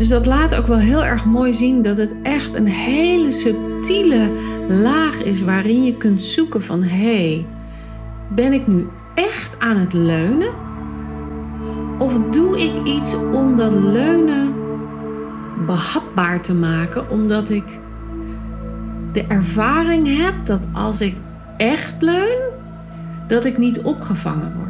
Dus 0.00 0.08
dat 0.08 0.26
laat 0.26 0.54
ook 0.54 0.66
wel 0.66 0.78
heel 0.78 1.04
erg 1.04 1.24
mooi 1.24 1.54
zien 1.54 1.82
dat 1.82 1.96
het 1.96 2.14
echt 2.22 2.54
een 2.54 2.66
hele 2.66 3.30
subtiele 3.30 4.30
laag 4.68 5.22
is 5.22 5.42
waarin 5.42 5.84
je 5.84 5.96
kunt 5.96 6.20
zoeken 6.20 6.62
van 6.62 6.82
hé, 6.82 7.32
hey, 7.32 7.46
ben 8.34 8.52
ik 8.52 8.66
nu 8.66 8.86
echt 9.14 9.58
aan 9.58 9.76
het 9.76 9.92
leunen? 9.92 10.48
Of 11.98 12.18
doe 12.30 12.60
ik 12.60 12.86
iets 12.86 13.14
om 13.14 13.56
dat 13.56 13.72
leunen 13.72 14.54
behapbaar 15.66 16.42
te 16.42 16.54
maken, 16.54 17.10
omdat 17.10 17.50
ik 17.50 17.80
de 19.12 19.24
ervaring 19.28 20.22
heb 20.22 20.34
dat 20.44 20.62
als 20.72 21.00
ik 21.00 21.14
echt 21.56 22.02
leun, 22.02 22.38
dat 23.26 23.44
ik 23.44 23.58
niet 23.58 23.80
opgevangen 23.80 24.52
word. 24.56 24.69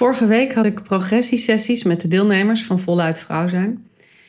Vorige 0.00 0.26
week 0.26 0.52
had 0.52 0.64
ik 0.64 0.82
progressiesessies 0.82 1.82
met 1.82 2.00
de 2.00 2.08
deelnemers 2.08 2.64
van 2.64 2.80
Voluit 2.80 3.18
Vrouw 3.18 3.48
zijn. 3.48 3.86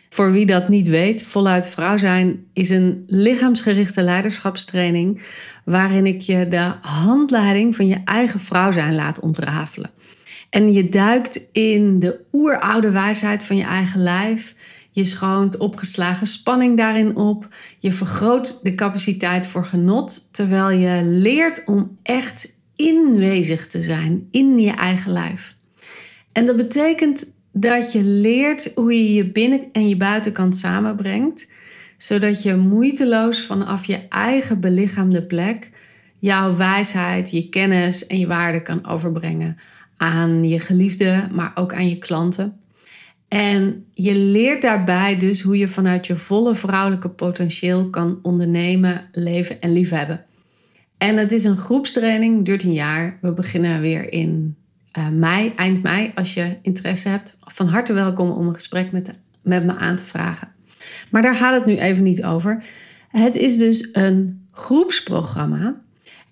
Voor 0.09 0.31
wie 0.31 0.45
dat 0.45 0.69
niet 0.69 0.87
weet, 0.87 1.23
Voluit 1.23 1.69
Vrouw 1.69 1.97
zijn 1.97 2.45
is 2.53 2.69
een 2.69 3.03
lichaamsgerichte 3.07 4.01
leiderschapstraining 4.01 5.21
waarin 5.65 6.05
ik 6.05 6.21
je 6.21 6.47
de 6.47 6.73
handleiding 6.81 7.75
van 7.75 7.87
je 7.87 8.01
eigen 8.05 8.39
vrouw 8.39 8.71
zijn 8.71 8.95
laat 8.95 9.19
ontrafelen. 9.19 9.89
En 10.49 10.73
je 10.73 10.89
duikt 10.89 11.49
in 11.51 11.99
de 11.99 12.19
oeroude 12.31 12.91
wijsheid 12.91 13.43
van 13.43 13.57
je 13.57 13.63
eigen 13.63 14.01
lijf. 14.01 14.55
Je 14.89 15.03
schoont 15.03 15.57
opgeslagen 15.57 16.27
spanning 16.27 16.77
daarin 16.77 17.15
op. 17.15 17.47
Je 17.79 17.91
vergroot 17.91 18.63
de 18.63 18.75
capaciteit 18.75 19.47
voor 19.47 19.65
genot, 19.65 20.33
terwijl 20.33 20.69
je 20.69 21.03
leert 21.03 21.63
om 21.65 21.97
echt 22.03 22.51
inwezig 22.75 23.67
te 23.67 23.81
zijn 23.81 24.27
in 24.31 24.59
je 24.59 24.71
eigen 24.71 25.11
lijf. 25.11 25.59
En 26.31 26.45
dat 26.45 26.57
betekent 26.57 27.33
dat 27.51 27.91
je 27.91 28.03
leert 28.03 28.71
hoe 28.75 28.93
je 28.93 29.13
je 29.13 29.31
binnen- 29.31 29.69
en 29.71 29.89
je 29.89 29.97
buitenkant 29.97 30.57
samenbrengt, 30.57 31.47
zodat 31.97 32.43
je 32.43 32.55
moeiteloos 32.55 33.45
vanaf 33.45 33.85
je 33.85 34.07
eigen 34.09 34.59
belichaamde 34.59 35.23
plek 35.23 35.71
jouw 36.19 36.55
wijsheid, 36.55 37.31
je 37.31 37.49
kennis 37.49 38.07
en 38.07 38.19
je 38.19 38.27
waarde 38.27 38.61
kan 38.61 38.87
overbrengen 38.87 39.57
aan 39.97 40.47
je 40.47 40.59
geliefde, 40.59 41.27
maar 41.31 41.51
ook 41.55 41.73
aan 41.73 41.89
je 41.89 41.97
klanten. 41.97 42.59
En 43.27 43.85
je 43.93 44.15
leert 44.15 44.61
daarbij 44.61 45.17
dus 45.17 45.41
hoe 45.41 45.57
je 45.57 45.67
vanuit 45.67 46.07
je 46.07 46.15
volle 46.15 46.55
vrouwelijke 46.55 47.09
potentieel 47.09 47.89
kan 47.89 48.19
ondernemen, 48.21 49.09
leven 49.11 49.61
en 49.61 49.73
liefhebben. 49.73 50.25
En 50.97 51.17
het 51.17 51.31
is 51.31 51.43
een 51.43 51.57
groepstraining, 51.57 52.45
duurt 52.45 52.63
een 52.63 52.73
jaar. 52.73 53.17
We 53.21 53.33
beginnen 53.33 53.81
weer 53.81 54.13
in 54.13 54.55
uh, 54.97 55.09
mei, 55.09 55.53
eind 55.55 55.83
mei, 55.83 56.11
als 56.15 56.33
je 56.33 56.57
interesse 56.61 57.09
hebt, 57.09 57.37
van 57.41 57.67
harte 57.67 57.93
welkom 57.93 58.29
om 58.29 58.47
een 58.47 58.53
gesprek 58.53 58.91
met, 58.91 59.19
met 59.41 59.65
me 59.65 59.75
aan 59.75 59.95
te 59.95 60.03
vragen. 60.03 60.47
Maar 61.09 61.21
daar 61.21 61.35
gaat 61.35 61.53
het 61.53 61.65
nu 61.65 61.77
even 61.77 62.03
niet 62.03 62.23
over. 62.23 62.63
Het 63.07 63.35
is 63.35 63.57
dus 63.57 63.89
een 63.91 64.47
groepsprogramma. 64.51 65.81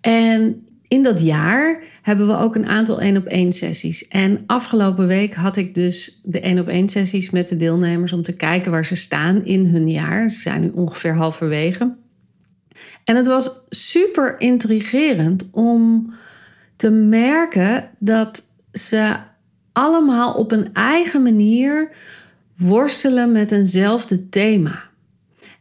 En 0.01 0.67
in 0.87 1.03
dat 1.03 1.21
jaar 1.21 1.83
hebben 2.01 2.27
we 2.27 2.37
ook 2.37 2.55
een 2.55 2.67
aantal 2.67 3.01
één 3.01 3.17
op 3.17 3.25
één 3.25 3.51
sessies. 3.51 4.07
En 4.07 4.43
afgelopen 4.45 5.07
week 5.07 5.33
had 5.33 5.57
ik 5.57 5.75
dus 5.75 6.21
de 6.23 6.39
één 6.39 6.59
op 6.59 6.67
één 6.67 6.89
sessies 6.89 7.29
met 7.29 7.47
de 7.47 7.55
deelnemers 7.55 8.13
om 8.13 8.23
te 8.23 8.33
kijken 8.33 8.71
waar 8.71 8.85
ze 8.85 8.95
staan 8.95 9.45
in 9.45 9.65
hun 9.65 9.89
jaar. 9.89 10.31
Ze 10.31 10.39
zijn 10.39 10.61
nu 10.61 10.69
ongeveer 10.69 11.13
halverwege. 11.13 11.95
En 13.03 13.15
het 13.15 13.27
was 13.27 13.51
super 13.69 14.39
intrigerend 14.39 15.49
om 15.51 16.13
te 16.75 16.89
merken 16.91 17.89
dat 17.97 18.43
ze 18.73 19.15
allemaal 19.73 20.33
op 20.33 20.51
een 20.51 20.73
eigen 20.73 21.23
manier 21.23 21.91
worstelen 22.57 23.31
met 23.31 23.51
eenzelfde 23.51 24.29
thema. 24.29 24.83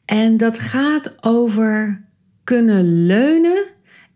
En 0.04 0.36
dat 0.36 0.58
gaat 0.58 1.24
over 1.24 2.04
kunnen 2.44 3.06
leunen 3.06 3.64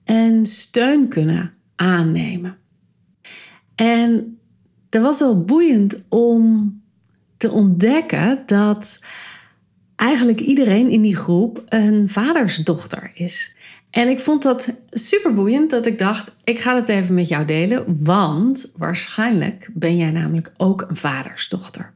en 0.04 0.46
steun 0.46 1.08
kunnen 1.08 1.54
aannemen. 1.76 2.56
En 3.74 4.38
dat 4.88 5.02
was 5.02 5.18
wel 5.18 5.44
boeiend 5.44 6.04
om 6.08 6.72
te 7.36 7.50
ontdekken 7.50 8.42
dat 8.46 9.04
eigenlijk 9.96 10.40
iedereen 10.40 10.88
in 10.88 11.02
die 11.02 11.16
groep 11.16 11.62
een 11.66 12.08
vadersdochter 12.08 13.10
is. 13.14 13.56
En 13.92 14.08
ik 14.08 14.20
vond 14.20 14.42
dat 14.42 14.72
super 14.90 15.34
boeiend 15.34 15.70
dat 15.70 15.86
ik 15.86 15.98
dacht, 15.98 16.34
ik 16.44 16.58
ga 16.58 16.74
het 16.74 16.88
even 16.88 17.14
met 17.14 17.28
jou 17.28 17.44
delen, 17.44 17.84
want 18.04 18.72
waarschijnlijk 18.76 19.70
ben 19.72 19.96
jij 19.96 20.10
namelijk 20.10 20.52
ook 20.56 20.84
een 20.88 20.96
vadersdochter. 20.96 21.92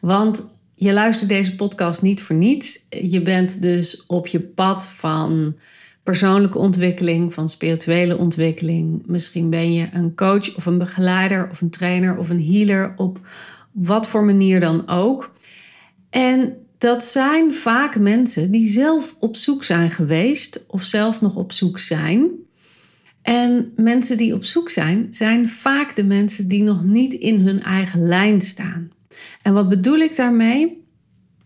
Want 0.00 0.56
je 0.74 0.92
luistert 0.92 1.28
deze 1.28 1.54
podcast 1.54 2.02
niet 2.02 2.22
voor 2.22 2.36
niets. 2.36 2.86
Je 2.90 3.22
bent 3.22 3.62
dus 3.62 4.06
op 4.06 4.26
je 4.26 4.40
pad 4.40 4.86
van 4.86 5.56
persoonlijke 6.02 6.58
ontwikkeling, 6.58 7.34
van 7.34 7.48
spirituele 7.48 8.18
ontwikkeling. 8.18 9.02
Misschien 9.06 9.50
ben 9.50 9.72
je 9.72 9.88
een 9.92 10.14
coach 10.14 10.56
of 10.56 10.66
een 10.66 10.78
begeleider 10.78 11.48
of 11.50 11.60
een 11.60 11.70
trainer 11.70 12.18
of 12.18 12.28
een 12.28 12.44
healer 12.44 12.94
op 12.96 13.20
wat 13.72 14.08
voor 14.08 14.24
manier 14.24 14.60
dan 14.60 14.88
ook. 14.88 15.32
En 16.10 16.56
dat 16.78 17.04
zijn 17.04 17.54
vaak 17.54 17.98
mensen 17.98 18.50
die 18.50 18.70
zelf 18.70 19.16
op 19.18 19.36
zoek 19.36 19.64
zijn 19.64 19.90
geweest 19.90 20.64
of 20.66 20.82
zelf 20.82 21.20
nog 21.20 21.36
op 21.36 21.52
zoek 21.52 21.78
zijn. 21.78 22.30
En 23.22 23.72
mensen 23.76 24.16
die 24.16 24.34
op 24.34 24.44
zoek 24.44 24.70
zijn, 24.70 25.08
zijn 25.10 25.48
vaak 25.48 25.96
de 25.96 26.04
mensen 26.04 26.48
die 26.48 26.62
nog 26.62 26.84
niet 26.84 27.14
in 27.14 27.40
hun 27.40 27.62
eigen 27.62 28.02
lijn 28.06 28.40
staan. 28.40 28.90
En 29.42 29.52
wat 29.52 29.68
bedoel 29.68 29.98
ik 29.98 30.16
daarmee? 30.16 30.84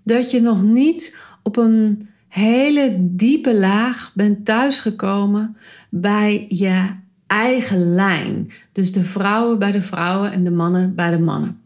Dat 0.02 0.30
je 0.30 0.40
nog 0.40 0.62
niet 0.62 1.16
op 1.42 1.56
een 1.56 2.08
hele 2.28 2.96
diepe 3.00 3.54
laag 3.54 4.12
bent 4.14 4.44
thuisgekomen 4.44 5.56
bij 5.90 6.46
je 6.48 6.88
eigen 7.26 7.94
lijn. 7.94 8.50
Dus 8.72 8.92
de 8.92 9.04
vrouwen 9.04 9.58
bij 9.58 9.72
de 9.72 9.82
vrouwen 9.82 10.32
en 10.32 10.44
de 10.44 10.50
mannen 10.50 10.94
bij 10.94 11.10
de 11.10 11.18
mannen. 11.18 11.60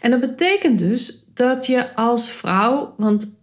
En 0.00 0.10
dat 0.10 0.20
betekent 0.20 0.78
dus 0.78 1.19
dat 1.40 1.66
je 1.66 1.94
als 1.94 2.30
vrouw, 2.30 2.94
want 2.96 3.38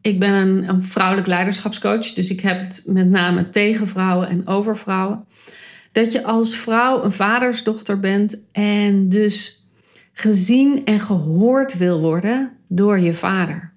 ik 0.00 0.18
ben 0.18 0.32
een, 0.32 0.82
vrouwelijk 0.82 1.26
leiderschapscoach, 1.26 2.12
dus 2.12 2.30
ik 2.30 2.40
heb 2.40 2.60
het 2.60 2.82
met 2.86 3.08
name 3.10 3.48
tegen 3.48 3.88
vrouwen 3.88 4.28
en 4.28 4.46
over 4.46 4.76
vrouwen. 4.76 5.24
Dat 5.92 6.12
je 6.12 6.24
als 6.24 6.56
vrouw 6.56 7.04
een 7.04 7.12
vadersdochter 7.12 8.00
bent 8.00 8.44
en 8.52 9.08
dus 9.08 9.66
gezien 10.12 10.84
en 10.84 11.00
gehoord 11.00 11.76
wil 11.76 12.00
worden 12.00 12.52
door 12.68 12.98
je 12.98 13.14
vader. 13.14 13.72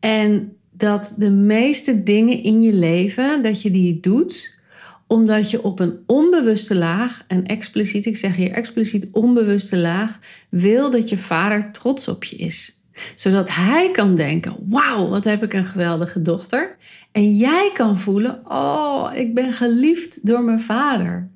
En 0.00 0.56
dat 0.70 1.14
de 1.18 1.30
meeste 1.30 2.02
dingen 2.02 2.42
in 2.42 2.62
je 2.62 2.72
leven, 2.72 3.42
dat 3.42 3.62
je 3.62 3.70
die 3.70 4.00
doet 4.00 4.58
omdat 5.06 5.50
je 5.50 5.62
op 5.62 5.80
een 5.80 5.98
onbewuste 6.06 6.74
laag, 6.74 7.24
en 7.26 7.46
expliciet, 7.46 8.06
ik 8.06 8.16
zeg 8.16 8.36
hier 8.36 8.50
expliciet 8.50 9.08
onbewuste 9.12 9.76
laag, 9.76 10.18
wil 10.48 10.90
dat 10.90 11.08
je 11.08 11.16
vader 11.16 11.72
trots 11.72 12.08
op 12.08 12.24
je 12.24 12.36
is. 12.36 12.72
Zodat 13.14 13.54
hij 13.54 13.90
kan 13.90 14.14
denken: 14.14 14.56
Wauw, 14.68 15.08
wat 15.08 15.24
heb 15.24 15.42
ik 15.42 15.52
een 15.52 15.64
geweldige 15.64 16.22
dochter. 16.22 16.76
En 17.12 17.36
jij 17.36 17.70
kan 17.74 17.98
voelen: 17.98 18.40
Oh, 18.44 19.10
ik 19.14 19.34
ben 19.34 19.52
geliefd 19.52 20.26
door 20.26 20.42
mijn 20.42 20.60
vader. 20.60 21.28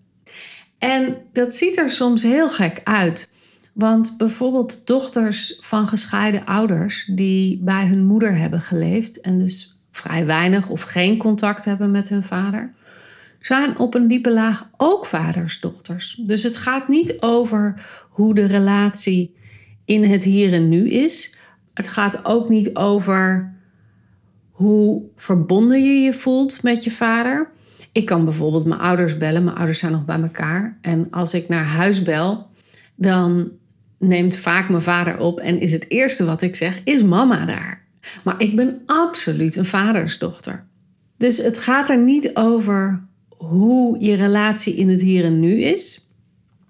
En 0.78 1.16
dat 1.32 1.54
ziet 1.54 1.78
er 1.78 1.90
soms 1.90 2.22
heel 2.22 2.48
gek 2.48 2.80
uit. 2.84 3.32
Want 3.72 4.14
bijvoorbeeld 4.18 4.86
dochters 4.86 5.58
van 5.60 5.88
gescheiden 5.88 6.44
ouders 6.44 7.10
die 7.14 7.60
bij 7.62 7.86
hun 7.86 8.04
moeder 8.04 8.36
hebben 8.36 8.60
geleefd 8.60 9.20
en 9.20 9.38
dus 9.38 9.78
vrij 9.90 10.26
weinig 10.26 10.68
of 10.68 10.82
geen 10.82 11.16
contact 11.16 11.64
hebben 11.64 11.90
met 11.90 12.08
hun 12.08 12.22
vader, 12.22 12.74
zijn 13.40 13.78
op 13.78 13.94
een 13.94 14.08
diepe 14.08 14.32
laag 14.32 14.68
ook 14.76 15.06
vadersdochters. 15.06 16.22
Dus 16.26 16.42
het 16.42 16.56
gaat 16.56 16.88
niet 16.88 17.20
over 17.20 17.82
hoe 18.08 18.34
de 18.34 18.46
relatie 18.46 19.36
in 19.84 20.04
het 20.04 20.24
hier 20.24 20.52
en 20.52 20.68
nu 20.68 20.90
is. 20.90 21.36
Het 21.74 21.88
gaat 21.88 22.24
ook 22.24 22.48
niet 22.48 22.76
over 22.76 23.52
hoe 24.50 25.02
verbonden 25.16 25.84
je 25.84 26.00
je 26.00 26.12
voelt 26.12 26.62
met 26.62 26.84
je 26.84 26.90
vader. 26.90 27.50
Ik 27.92 28.06
kan 28.06 28.24
bijvoorbeeld 28.24 28.64
mijn 28.64 28.80
ouders 28.80 29.16
bellen. 29.16 29.44
Mijn 29.44 29.56
ouders 29.56 29.78
zijn 29.78 29.92
nog 29.92 30.04
bij 30.04 30.20
elkaar. 30.20 30.78
En 30.80 31.06
als 31.10 31.34
ik 31.34 31.48
naar 31.48 31.64
huis 31.64 32.02
bel, 32.02 32.50
dan 32.96 33.50
neemt 33.98 34.36
vaak 34.36 34.68
mijn 34.68 34.82
vader 34.82 35.18
op 35.18 35.38
en 35.38 35.60
is 35.60 35.72
het 35.72 35.90
eerste 35.90 36.24
wat 36.24 36.42
ik 36.42 36.56
zeg, 36.56 36.80
is 36.84 37.02
mama 37.02 37.44
daar. 37.44 37.86
Maar 38.24 38.42
ik 38.42 38.56
ben 38.56 38.82
absoluut 38.86 39.56
een 39.56 39.66
vadersdochter. 39.66 40.66
Dus 41.16 41.38
het 41.38 41.58
gaat 41.58 41.88
er 41.88 41.98
niet 41.98 42.36
over 42.36 43.06
hoe 43.38 44.00
je 44.00 44.14
relatie 44.14 44.74
in 44.74 44.88
het 44.88 45.02
hier 45.02 45.24
en 45.24 45.40
nu 45.40 45.60
is. 45.62 46.06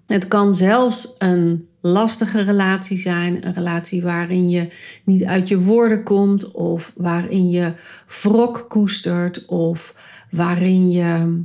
Het 0.07 0.27
kan 0.27 0.55
zelfs 0.55 1.15
een 1.17 1.67
lastige 1.81 2.41
relatie 2.41 2.97
zijn, 2.97 3.47
een 3.47 3.53
relatie 3.53 4.01
waarin 4.01 4.49
je 4.49 4.67
niet 5.03 5.23
uit 5.23 5.47
je 5.47 5.59
woorden 5.59 6.03
komt 6.03 6.51
of 6.51 6.93
waarin 6.95 7.49
je 7.49 7.73
wrok 8.21 8.65
koestert 8.67 9.45
of 9.45 9.95
waarin 10.31 10.91
je 10.91 11.41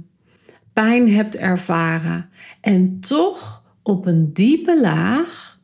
pijn 0.73 1.12
hebt 1.12 1.37
ervaren. 1.37 2.29
En 2.61 3.00
toch 3.00 3.62
op 3.82 4.06
een 4.06 4.32
diepe 4.32 4.81
laag 4.81 5.59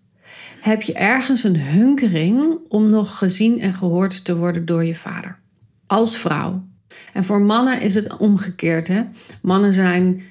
heb 0.60 0.82
je 0.82 0.92
ergens 0.92 1.44
een 1.44 1.60
hunkering 1.60 2.58
om 2.68 2.90
nog 2.90 3.18
gezien 3.18 3.60
en 3.60 3.74
gehoord 3.74 4.24
te 4.24 4.36
worden 4.36 4.64
door 4.64 4.84
je 4.84 4.94
vader. 4.94 5.38
Als 5.86 6.16
vrouw. 6.16 6.68
En 7.12 7.24
voor 7.24 7.40
mannen 7.40 7.80
is 7.80 7.94
het 7.94 8.16
omgekeerd. 8.16 8.88
Hè? 8.88 9.02
Mannen 9.42 9.74
zijn 9.74 10.22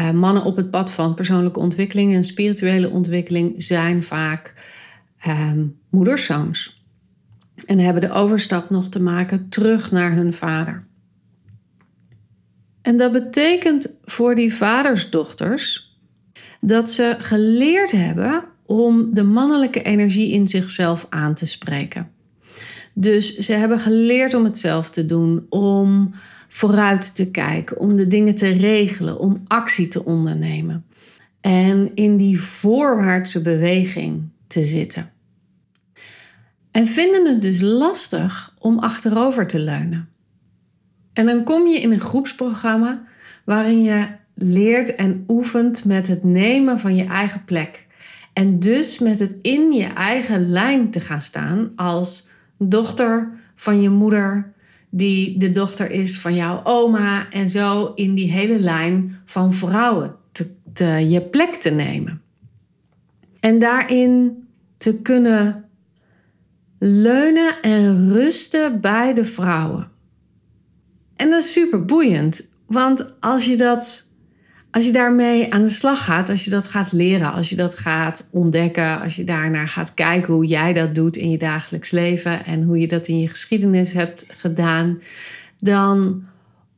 uh, 0.00 0.10
mannen 0.10 0.44
op 0.44 0.56
het 0.56 0.70
pad 0.70 0.90
van 0.90 1.14
persoonlijke 1.14 1.60
ontwikkeling 1.60 2.14
en 2.14 2.24
spirituele 2.24 2.90
ontwikkeling 2.90 3.62
zijn 3.62 4.02
vaak 4.02 4.54
um, 5.26 5.78
moederszoons. 5.90 6.84
En 7.66 7.78
hebben 7.78 8.02
de 8.02 8.12
overstap 8.12 8.70
nog 8.70 8.88
te 8.88 9.02
maken 9.02 9.48
terug 9.48 9.90
naar 9.90 10.12
hun 10.12 10.32
vader. 10.32 10.86
En 12.82 12.96
dat 12.96 13.12
betekent 13.12 14.00
voor 14.04 14.34
die 14.34 14.54
vadersdochters 14.54 15.94
dat 16.60 16.90
ze 16.90 17.16
geleerd 17.18 17.90
hebben 17.90 18.44
om 18.66 19.14
de 19.14 19.22
mannelijke 19.22 19.82
energie 19.82 20.32
in 20.32 20.46
zichzelf 20.46 21.06
aan 21.08 21.34
te 21.34 21.46
spreken. 21.46 22.10
Dus 22.98 23.36
ze 23.36 23.52
hebben 23.52 23.80
geleerd 23.80 24.34
om 24.34 24.44
het 24.44 24.58
zelf 24.58 24.90
te 24.90 25.06
doen, 25.06 25.46
om 25.48 26.10
vooruit 26.48 27.14
te 27.14 27.30
kijken, 27.30 27.78
om 27.78 27.96
de 27.96 28.06
dingen 28.06 28.34
te 28.34 28.48
regelen, 28.48 29.18
om 29.18 29.42
actie 29.46 29.88
te 29.88 30.04
ondernemen. 30.04 30.84
En 31.40 31.90
in 31.94 32.16
die 32.16 32.40
voorwaartse 32.40 33.42
beweging 33.42 34.28
te 34.46 34.62
zitten. 34.62 35.10
En 36.70 36.86
vinden 36.86 37.26
het 37.26 37.42
dus 37.42 37.60
lastig 37.60 38.54
om 38.58 38.78
achterover 38.78 39.46
te 39.46 39.58
leunen. 39.58 40.08
En 41.12 41.26
dan 41.26 41.44
kom 41.44 41.66
je 41.66 41.80
in 41.80 41.92
een 41.92 42.00
groepsprogramma 42.00 43.04
waarin 43.44 43.82
je 43.82 44.06
leert 44.34 44.94
en 44.94 45.24
oefent 45.28 45.84
met 45.84 46.08
het 46.08 46.24
nemen 46.24 46.78
van 46.78 46.96
je 46.96 47.04
eigen 47.04 47.44
plek. 47.44 47.86
En 48.32 48.58
dus 48.58 48.98
met 48.98 49.20
het 49.20 49.34
in 49.42 49.72
je 49.72 49.86
eigen 49.86 50.50
lijn 50.50 50.90
te 50.90 51.00
gaan 51.00 51.20
staan 51.20 51.72
als 51.74 52.34
dochter 52.58 53.30
van 53.54 53.80
je 53.80 53.90
moeder, 53.90 54.52
die 54.90 55.38
de 55.38 55.50
dochter 55.50 55.90
is 55.90 56.18
van 56.18 56.34
jouw 56.34 56.60
oma. 56.64 57.30
En 57.30 57.48
zo 57.48 57.92
in 57.94 58.14
die 58.14 58.30
hele 58.30 58.60
lijn 58.60 59.18
van 59.24 59.54
vrouwen 59.54 60.14
te, 60.32 60.54
te, 60.72 60.84
je 60.84 61.20
plek 61.20 61.54
te 61.54 61.70
nemen. 61.70 62.22
En 63.40 63.58
daarin 63.58 64.44
te 64.76 64.94
kunnen 64.94 65.64
leunen 66.78 67.62
en 67.62 68.12
rusten 68.12 68.80
bij 68.80 69.14
de 69.14 69.24
vrouwen. 69.24 69.88
En 71.16 71.30
dat 71.30 71.42
is 71.42 71.52
super 71.52 71.84
boeiend. 71.84 72.48
Want 72.66 73.20
als 73.20 73.44
je 73.44 73.56
dat 73.56 74.05
als 74.76 74.84
je 74.84 74.92
daarmee 74.92 75.52
aan 75.52 75.62
de 75.62 75.68
slag 75.68 76.04
gaat, 76.04 76.28
als 76.28 76.44
je 76.44 76.50
dat 76.50 76.68
gaat 76.68 76.92
leren, 76.92 77.32
als 77.32 77.48
je 77.48 77.56
dat 77.56 77.78
gaat 77.78 78.28
ontdekken, 78.30 79.00
als 79.00 79.16
je 79.16 79.24
daarnaar 79.24 79.68
gaat 79.68 79.94
kijken 79.94 80.34
hoe 80.34 80.46
jij 80.46 80.72
dat 80.72 80.94
doet 80.94 81.16
in 81.16 81.30
je 81.30 81.38
dagelijks 81.38 81.90
leven 81.90 82.44
en 82.44 82.62
hoe 82.62 82.78
je 82.78 82.86
dat 82.86 83.08
in 83.08 83.20
je 83.20 83.28
geschiedenis 83.28 83.92
hebt 83.92 84.26
gedaan, 84.28 85.00
dan 85.60 86.24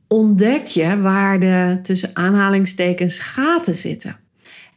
ontdek 0.07 0.67
je 0.67 1.01
waar 1.01 1.41
de 1.41 1.79
tussen 1.83 2.11
aanhalingstekens 2.13 3.19
gaten 3.19 3.75
zitten. 3.75 4.17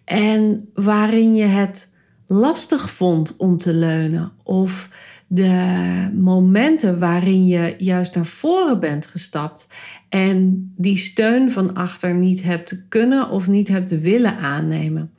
En 0.04 0.70
waarin 0.74 1.36
je 1.36 1.46
het 1.46 1.90
lastig 2.28 2.92
vond 2.92 3.38
om 3.38 3.58
te 3.58 3.74
leunen 3.74 4.32
of 4.44 4.90
de 5.34 6.10
momenten 6.14 7.00
waarin 7.00 7.46
je 7.46 7.76
juist 7.78 8.16
naar 8.16 8.26
voren 8.26 8.80
bent 8.80 9.06
gestapt 9.06 9.68
en 10.10 10.72
die 10.78 10.98
steun 10.98 11.52
van 11.52 11.74
achter 11.74 12.14
niet 12.14 12.44
hebt 12.44 12.86
kunnen 12.90 13.30
of 13.30 13.48
niet 13.48 13.68
hebt 13.68 14.00
willen 14.00 14.38
aannemen. 14.38 15.12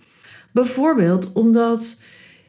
Bijvoorbeeld 0.50 1.32
omdat 1.32 2.02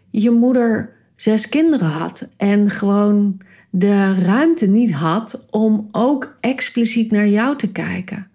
je 0.10 0.32
moeder 0.32 0.94
zes 1.16 1.50
kinderen 1.50 1.88
had 1.88 2.30
en 2.38 2.70
gewoon 2.70 3.42
de 3.70 4.14
ruimte 4.14 4.68
niet 4.68 4.94
had 4.94 5.48
om 5.50 5.88
ook 5.92 6.38
expliciet 6.40 7.12
naar 7.12 7.28
jou 7.28 7.58
te 7.58 7.72
kijken. 7.72 8.28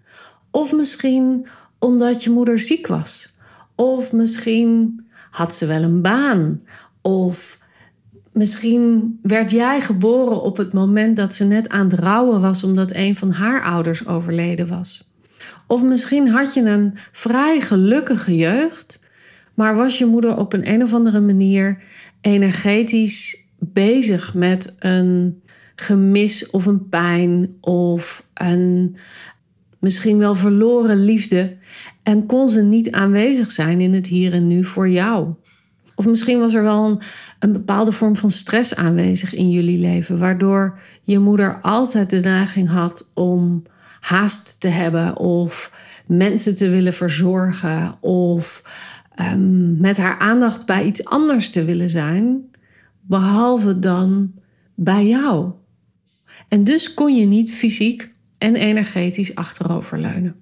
Of 0.51 0.73
misschien 0.73 1.47
omdat 1.79 2.23
je 2.23 2.29
moeder 2.29 2.59
ziek 2.59 2.87
was. 2.87 3.37
Of 3.75 4.11
misschien 4.11 5.01
had 5.31 5.53
ze 5.53 5.65
wel 5.65 5.83
een 5.83 6.01
baan. 6.01 6.61
Of 7.01 7.58
Misschien 8.31 9.19
werd 9.21 9.51
jij 9.51 9.81
geboren 9.81 10.41
op 10.41 10.57
het 10.57 10.73
moment 10.73 11.15
dat 11.15 11.33
ze 11.33 11.45
net 11.45 11.69
aan 11.69 11.89
het 11.89 11.99
rouwen 11.99 12.41
was 12.41 12.63
omdat 12.63 12.93
een 12.93 13.15
van 13.15 13.31
haar 13.31 13.63
ouders 13.63 14.07
overleden 14.07 14.67
was. 14.67 15.09
Of 15.67 15.83
misschien 15.83 16.27
had 16.27 16.53
je 16.53 16.61
een 16.61 16.93
vrij 17.11 17.61
gelukkige 17.61 18.35
jeugd, 18.35 19.07
maar 19.53 19.75
was 19.75 19.97
je 19.97 20.05
moeder 20.05 20.37
op 20.37 20.53
een, 20.53 20.69
een 20.69 20.83
of 20.83 20.93
andere 20.93 21.19
manier 21.19 21.81
energetisch 22.21 23.47
bezig 23.59 24.33
met 24.33 24.75
een 24.79 25.41
gemis 25.75 26.49
of 26.49 26.65
een 26.65 26.89
pijn 26.89 27.57
of 27.61 28.27
een 28.33 28.95
misschien 29.79 30.17
wel 30.17 30.35
verloren 30.35 31.03
liefde 31.03 31.57
en 32.03 32.25
kon 32.25 32.49
ze 32.49 32.61
niet 32.61 32.91
aanwezig 32.91 33.51
zijn 33.51 33.81
in 33.81 33.93
het 33.93 34.07
hier 34.07 34.33
en 34.33 34.47
nu 34.47 34.65
voor 34.65 34.89
jou. 34.89 35.33
Of 35.99 36.05
misschien 36.05 36.39
was 36.39 36.53
er 36.53 36.63
wel 36.63 36.85
een, 36.85 37.01
een, 37.39 37.51
bepaalde 37.51 37.91
vorm 37.91 38.15
van 38.15 38.31
stress 38.31 38.75
aanwezig 38.75 39.33
in 39.33 39.49
jullie 39.49 39.79
leven, 39.79 40.17
waardoor 40.17 40.79
je 41.03 41.19
moeder 41.19 41.59
altijd 41.61 42.09
de 42.09 42.19
neiging 42.19 42.69
had 42.69 43.11
om 43.13 43.63
haast 43.99 44.59
te 44.59 44.67
hebben 44.67 45.17
of 45.17 45.71
mensen 46.05 46.55
te 46.55 46.69
willen 46.69 46.93
verzorgen 46.93 47.97
of 48.01 48.63
um, 49.33 49.77
met 49.79 49.97
haar 49.97 50.19
aandacht 50.19 50.65
bij 50.65 50.85
iets 50.85 51.05
anders 51.05 51.49
te 51.49 51.63
willen 51.63 51.89
zijn, 51.89 52.49
behalve 53.01 53.79
dan 53.79 54.33
bij 54.75 55.07
jou. 55.07 55.51
En 56.47 56.63
dus 56.63 56.93
kon 56.93 57.15
je 57.15 57.25
niet 57.25 57.51
fysiek 57.51 58.09
en 58.37 58.55
energetisch 58.55 59.35
achteroverleunen. 59.35 60.35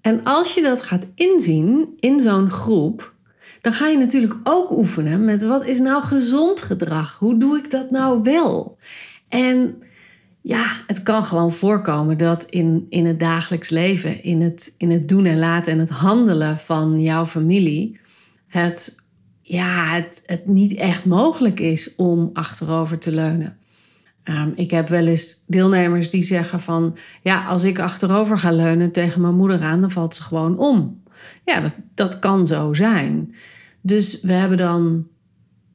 En 0.00 0.24
als 0.24 0.54
je 0.54 0.62
dat 0.62 0.82
gaat 0.82 1.06
inzien 1.14 1.88
in 1.98 2.20
zo'n 2.20 2.50
groep, 2.50 3.14
dan 3.60 3.72
ga 3.72 3.86
je 3.86 3.98
natuurlijk 3.98 4.34
ook 4.44 4.70
oefenen 4.70 5.24
met 5.24 5.42
wat 5.42 5.66
is 5.66 5.78
nou 5.78 6.02
gezond 6.02 6.60
gedrag? 6.60 7.18
Hoe 7.18 7.38
doe 7.38 7.56
ik 7.56 7.70
dat 7.70 7.90
nou 7.90 8.22
wel? 8.22 8.78
En 9.28 9.82
ja, 10.40 10.64
het 10.86 11.02
kan 11.02 11.24
gewoon 11.24 11.52
voorkomen 11.52 12.16
dat 12.16 12.44
in, 12.44 12.86
in 12.88 13.06
het 13.06 13.18
dagelijks 13.18 13.70
leven, 13.70 14.22
in 14.22 14.40
het, 14.40 14.74
in 14.76 14.90
het 14.90 15.08
doen 15.08 15.26
en 15.26 15.38
laten 15.38 15.72
en 15.72 15.78
het 15.78 15.90
handelen 15.90 16.58
van 16.58 17.00
jouw 17.00 17.26
familie, 17.26 18.00
het, 18.46 18.96
ja, 19.42 19.94
het, 19.94 20.22
het 20.26 20.46
niet 20.46 20.74
echt 20.74 21.04
mogelijk 21.04 21.60
is 21.60 21.94
om 21.96 22.30
achterover 22.32 22.98
te 22.98 23.12
leunen. 23.12 23.58
Um, 24.24 24.52
ik 24.54 24.70
heb 24.70 24.88
wel 24.88 25.06
eens 25.06 25.44
deelnemers 25.46 26.10
die 26.10 26.22
zeggen 26.22 26.60
van, 26.60 26.96
ja, 27.22 27.44
als 27.44 27.64
ik 27.64 27.78
achterover 27.78 28.38
ga 28.38 28.52
leunen 28.52 28.92
tegen 28.92 29.20
mijn 29.20 29.36
moeder 29.36 29.62
aan, 29.62 29.80
dan 29.80 29.90
valt 29.90 30.14
ze 30.14 30.22
gewoon 30.22 30.58
om. 30.58 31.02
Ja, 31.44 31.60
dat, 31.60 31.74
dat 31.94 32.18
kan 32.18 32.46
zo 32.46 32.74
zijn. 32.74 33.34
Dus 33.80 34.20
we 34.20 34.32
hebben 34.32 34.58
dan 34.58 35.06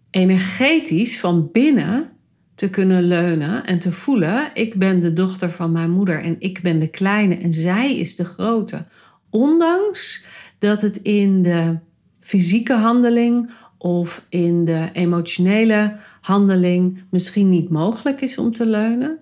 energetisch 0.10 1.20
van 1.20 1.50
binnen 1.52 2.10
te 2.56 2.70
kunnen 2.70 3.04
leunen 3.04 3.66
en 3.66 3.80
te 3.80 3.92
voelen: 3.92 4.50
ik 4.54 4.76
ben 4.76 5.00
de 5.00 5.14
dochter 5.14 5.50
van 5.50 5.72
mijn 5.72 5.92
moeder 5.92 6.22
en 6.24 6.36
ik 6.40 6.62
ben 6.62 6.80
de 6.80 6.90
kleine 6.90 7.36
en 7.36 7.54
zij 7.54 7.98
is 7.98 8.16
de 8.16 8.26
grote. 8.26 8.86
Ondanks 9.30 10.26
dat 10.58 10.82
het 10.82 10.98
in 10.98 11.42
de 11.44 11.78
fysieke 12.20 12.74
handeling 12.74 13.50
of 13.78 14.26
in 14.30 14.66
de 14.66 14.90
emotionele 14.94 15.96
handeling 16.22 17.04
misschien 17.12 17.50
niet 17.50 17.70
mogelijk 17.70 18.22
is 18.22 18.38
om 18.38 18.52
te 18.52 18.66
leunen, 18.66 19.20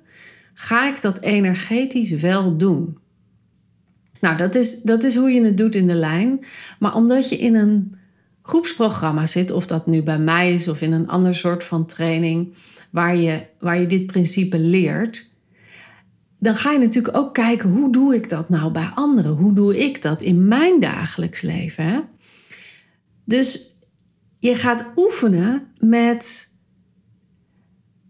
ga 0.54 0.88
ik 0.90 1.02
dat 1.02 1.20
energetisch 1.20 2.12
wel 2.12 2.58
doen. 2.58 2.98
Nou, 4.24 4.38
dat 4.38 4.56
is, 4.56 4.82
dat 4.82 5.04
is 5.04 5.16
hoe 5.16 5.32
je 5.32 5.44
het 5.44 5.58
doet 5.58 5.76
in 5.76 5.88
de 5.88 5.94
lijn. 5.94 6.46
Maar 6.80 6.96
omdat 6.96 7.30
je 7.30 7.38
in 7.38 7.56
een 7.56 7.96
groepsprogramma 8.42 9.28
zit, 9.28 9.52
of 9.52 9.68
dat 9.68 9.88
nu 9.88 10.02
bij 10.02 10.20
mij 10.20 10.54
is 10.54 10.68
of 10.68 10.82
in 10.82 10.92
een 10.92 11.08
ander 11.08 11.36
soort 11.36 11.64
van 11.64 11.86
training, 11.86 12.54
waar 12.90 13.16
je, 13.16 13.46
waar 13.60 13.80
je 13.80 13.86
dit 13.86 14.06
principe 14.06 14.60
leert, 14.60 15.32
dan 16.40 16.56
ga 16.56 16.72
je 16.72 16.80
natuurlijk 16.80 17.18
ook 17.18 17.34
kijken 17.34 17.70
hoe 17.70 17.92
doe 17.92 18.16
ik 18.16 18.30
dat 18.30 18.50
nou 18.50 18.72
bij 18.72 18.92
anderen? 18.96 19.32
Hoe 19.32 19.54
doe 19.54 19.78
ik 19.78 20.02
dat 20.02 20.22
in 20.22 20.48
mijn 20.48 20.80
dagelijks 20.80 21.42
leven? 21.42 22.04
Dus 23.24 23.78
je 24.40 24.56
gaat 24.56 24.86
oefenen 24.96 25.68
met. 25.80 26.52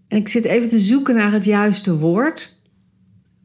En 0.08 0.18
ik 0.18 0.28
zit 0.28 0.44
even 0.46 0.70
te 0.70 0.80
zoeken 0.80 1.16
naar 1.16 1.32
het 1.32 1.46
juiste 1.46 1.98
woord. 1.98 2.62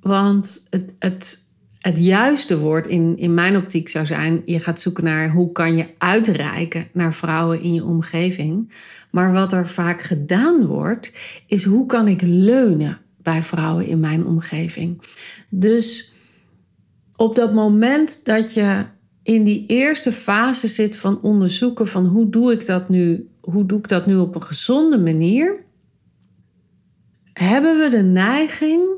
Want 0.00 0.66
het, 0.70 0.92
het, 0.98 1.47
het 1.78 1.98
juiste 1.98 2.58
woord 2.58 2.86
in, 2.86 3.16
in 3.16 3.34
mijn 3.34 3.56
optiek 3.56 3.88
zou 3.88 4.06
zijn: 4.06 4.42
je 4.44 4.60
gaat 4.60 4.80
zoeken 4.80 5.04
naar 5.04 5.30
hoe 5.30 5.52
kan 5.52 5.76
je 5.76 5.86
uitreiken 5.98 6.88
naar 6.92 7.14
vrouwen 7.14 7.60
in 7.60 7.74
je 7.74 7.84
omgeving. 7.84 8.72
Maar 9.10 9.32
wat 9.32 9.52
er 9.52 9.68
vaak 9.68 10.02
gedaan 10.02 10.66
wordt, 10.66 11.12
is 11.46 11.64
hoe 11.64 11.86
kan 11.86 12.08
ik 12.08 12.20
leunen 12.22 12.98
bij 13.22 13.42
vrouwen 13.42 13.86
in 13.86 14.00
mijn 14.00 14.26
omgeving. 14.26 15.02
Dus 15.48 16.14
op 17.16 17.34
dat 17.34 17.54
moment 17.54 18.24
dat 18.24 18.54
je 18.54 18.84
in 19.22 19.44
die 19.44 19.64
eerste 19.66 20.12
fase 20.12 20.68
zit 20.68 20.96
van 20.96 21.20
onderzoeken 21.22 21.88
van 21.88 22.06
hoe 22.06 22.28
doe 22.28 22.52
ik 22.52 22.66
dat 22.66 22.88
nu, 22.88 23.28
hoe 23.40 23.66
doe 23.66 23.78
ik 23.78 23.88
dat 23.88 24.06
nu 24.06 24.16
op 24.16 24.34
een 24.34 24.42
gezonde 24.42 24.98
manier, 24.98 25.64
hebben 27.32 27.78
we 27.78 27.88
de 27.88 28.02
neiging 28.02 28.97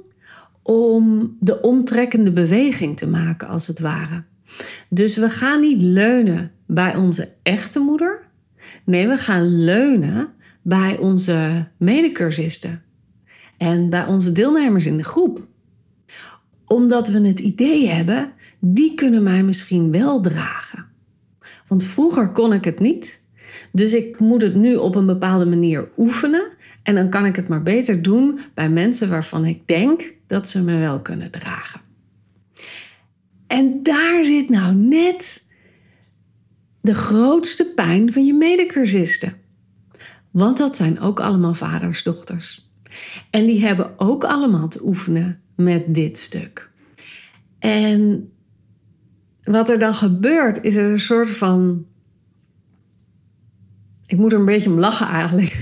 om 0.62 1.36
de 1.40 1.60
omtrekkende 1.60 2.32
beweging 2.32 2.96
te 2.96 3.08
maken, 3.08 3.48
als 3.48 3.66
het 3.66 3.78
ware. 3.78 4.24
Dus 4.88 5.16
we 5.16 5.28
gaan 5.28 5.60
niet 5.60 5.82
leunen 5.82 6.52
bij 6.66 6.96
onze 6.96 7.28
echte 7.42 7.78
moeder. 7.78 8.28
Nee, 8.84 9.08
we 9.08 9.18
gaan 9.18 9.64
leunen 9.64 10.28
bij 10.62 10.98
onze 10.98 11.68
medecursisten 11.76 12.82
en 13.56 13.90
bij 13.90 14.06
onze 14.06 14.32
deelnemers 14.32 14.86
in 14.86 14.96
de 14.96 15.04
groep. 15.04 15.46
Omdat 16.66 17.08
we 17.08 17.26
het 17.26 17.40
idee 17.40 17.88
hebben, 17.88 18.32
die 18.58 18.94
kunnen 18.94 19.22
mij 19.22 19.42
misschien 19.42 19.90
wel 19.90 20.20
dragen. 20.20 20.86
Want 21.68 21.84
vroeger 21.84 22.32
kon 22.32 22.52
ik 22.52 22.64
het 22.64 22.78
niet. 22.78 23.22
Dus 23.72 23.94
ik 23.94 24.18
moet 24.18 24.42
het 24.42 24.54
nu 24.54 24.74
op 24.76 24.94
een 24.94 25.06
bepaalde 25.06 25.46
manier 25.46 25.88
oefenen. 25.96 26.42
En 26.82 26.94
dan 26.94 27.10
kan 27.10 27.26
ik 27.26 27.36
het 27.36 27.48
maar 27.48 27.62
beter 27.62 28.02
doen 28.02 28.40
bij 28.54 28.70
mensen 28.70 29.08
waarvan 29.08 29.44
ik 29.44 29.66
denk 29.66 30.12
dat 30.30 30.48
ze 30.48 30.62
me 30.62 30.78
wel 30.78 31.00
kunnen 31.00 31.30
dragen. 31.30 31.80
En 33.46 33.82
daar 33.82 34.24
zit 34.24 34.48
nou 34.48 34.74
net 34.74 35.48
de 36.80 36.94
grootste 36.94 37.72
pijn 37.74 38.12
van 38.12 38.26
je 38.26 38.34
medecursisten. 38.34 39.34
Want 40.30 40.56
dat 40.56 40.76
zijn 40.76 41.00
ook 41.00 41.20
allemaal 41.20 41.54
vaders, 41.54 42.02
dochters. 42.02 42.70
En 43.30 43.46
die 43.46 43.64
hebben 43.64 43.98
ook 43.98 44.24
allemaal 44.24 44.68
te 44.68 44.84
oefenen 44.84 45.40
met 45.56 45.94
dit 45.94 46.18
stuk. 46.18 46.70
En 47.58 48.32
wat 49.42 49.70
er 49.70 49.78
dan 49.78 49.94
gebeurt, 49.94 50.62
is 50.62 50.74
er 50.74 50.90
een 50.90 50.98
soort 50.98 51.30
van. 51.30 51.86
Ik 54.06 54.18
moet 54.18 54.32
er 54.32 54.38
een 54.38 54.44
beetje 54.44 54.70
om 54.70 54.78
lachen 54.78 55.06
eigenlijk. 55.06 55.58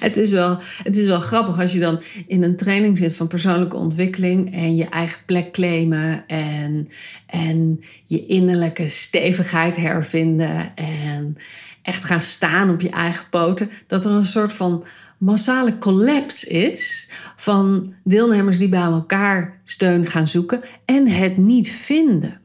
Het, 0.00 0.16
is, 0.16 0.30
wel, 0.30 0.58
het 0.82 0.96
is 0.96 1.06
wel 1.06 1.20
grappig 1.20 1.60
als 1.60 1.72
je 1.72 1.80
dan 1.80 2.02
in 2.26 2.42
een 2.42 2.56
training 2.56 2.98
zit 2.98 3.14
van 3.14 3.26
persoonlijke 3.26 3.76
ontwikkeling 3.76 4.54
en 4.54 4.76
je 4.76 4.84
eigen 4.84 5.20
plek 5.26 5.52
claimen 5.52 6.24
en, 6.26 6.88
en 7.26 7.80
je 8.04 8.26
innerlijke 8.26 8.88
stevigheid 8.88 9.76
hervinden 9.76 10.76
en 10.76 11.36
echt 11.82 12.04
gaan 12.04 12.20
staan 12.20 12.70
op 12.70 12.80
je 12.80 12.90
eigen 12.90 13.28
poten. 13.30 13.70
Dat 13.86 14.04
er 14.04 14.10
een 14.10 14.24
soort 14.24 14.52
van 14.52 14.84
massale 15.18 15.78
collapse 15.78 16.48
is 16.48 17.10
van 17.36 17.94
deelnemers 18.04 18.58
die 18.58 18.68
bij 18.68 18.80
elkaar 18.80 19.60
steun 19.64 20.06
gaan 20.06 20.28
zoeken 20.28 20.60
en 20.84 21.08
het 21.08 21.36
niet 21.36 21.70
vinden. 21.70 22.40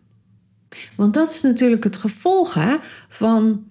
Want 0.95 1.13
dat 1.13 1.29
is 1.29 1.41
natuurlijk 1.41 1.83
het 1.83 1.95
gevolg 1.95 2.53
hè, 2.53 2.75
van 3.09 3.63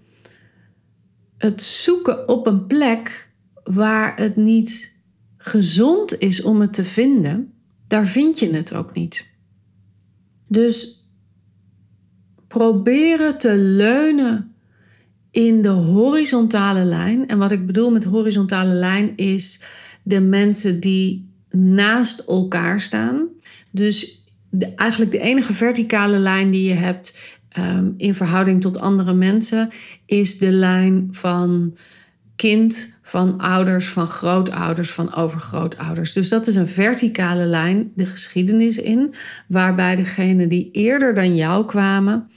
het 1.39 1.63
zoeken 1.63 2.29
op 2.29 2.47
een 2.47 2.67
plek 2.67 3.31
waar 3.65 4.17
het 4.17 4.37
niet 4.37 4.97
gezond 5.37 6.19
is 6.19 6.43
om 6.43 6.61
het 6.61 6.73
te 6.73 6.85
vinden, 6.85 7.53
daar 7.87 8.07
vind 8.07 8.39
je 8.39 8.55
het 8.55 8.75
ook 8.75 8.95
niet. 8.95 9.27
Dus 10.49 11.05
proberen 12.49 13.39
te 13.39 13.57
leunen 13.57 14.55
in 15.31 15.63
de 15.63 15.69
horizontale 15.69 16.85
lijn. 16.85 17.29
En 17.29 17.39
wat 17.39 17.53
ik 17.53 17.67
bedoel 17.67 17.91
met 17.91 18.05
horizontale 18.05 18.73
lijn 18.73 19.17
is 19.17 19.63
de 20.03 20.21
mensen 20.21 20.81
die 20.81 21.31
naast 21.51 22.19
elkaar 22.19 22.81
staan. 22.81 23.29
Dus 23.71 24.25
eigenlijk 24.77 25.11
de 25.11 25.21
enige 25.21 25.53
verticale 25.53 26.19
lijn 26.19 26.51
die 26.51 26.69
je 26.69 26.75
hebt 26.75 27.36
um, 27.59 27.95
in 27.97 28.15
verhouding 28.15 28.61
tot 28.61 28.79
andere 28.79 29.15
mensen 29.15 29.69
is 30.07 30.39
de 30.39 30.51
lijn 30.51 31.09
van 31.11 31.77
kind, 32.37 32.99
van 33.03 33.39
ouders, 33.39 33.89
van 33.89 34.07
grootouders, 34.07 34.91
van 34.91 35.15
overgrootouders. 35.15 36.13
Dus 36.13 36.29
dat 36.29 36.47
is 36.47 36.55
een 36.55 36.67
verticale 36.67 37.45
lijn 37.45 37.93
de 37.95 38.07
geschiedenis 38.07 38.79
in, 38.79 39.15
waarbij 39.49 39.97
degenen 39.97 40.49
die 40.49 40.71
eerder 40.71 41.15
dan 41.15 41.37
jou 41.37 41.67
kwamen, 41.67 42.31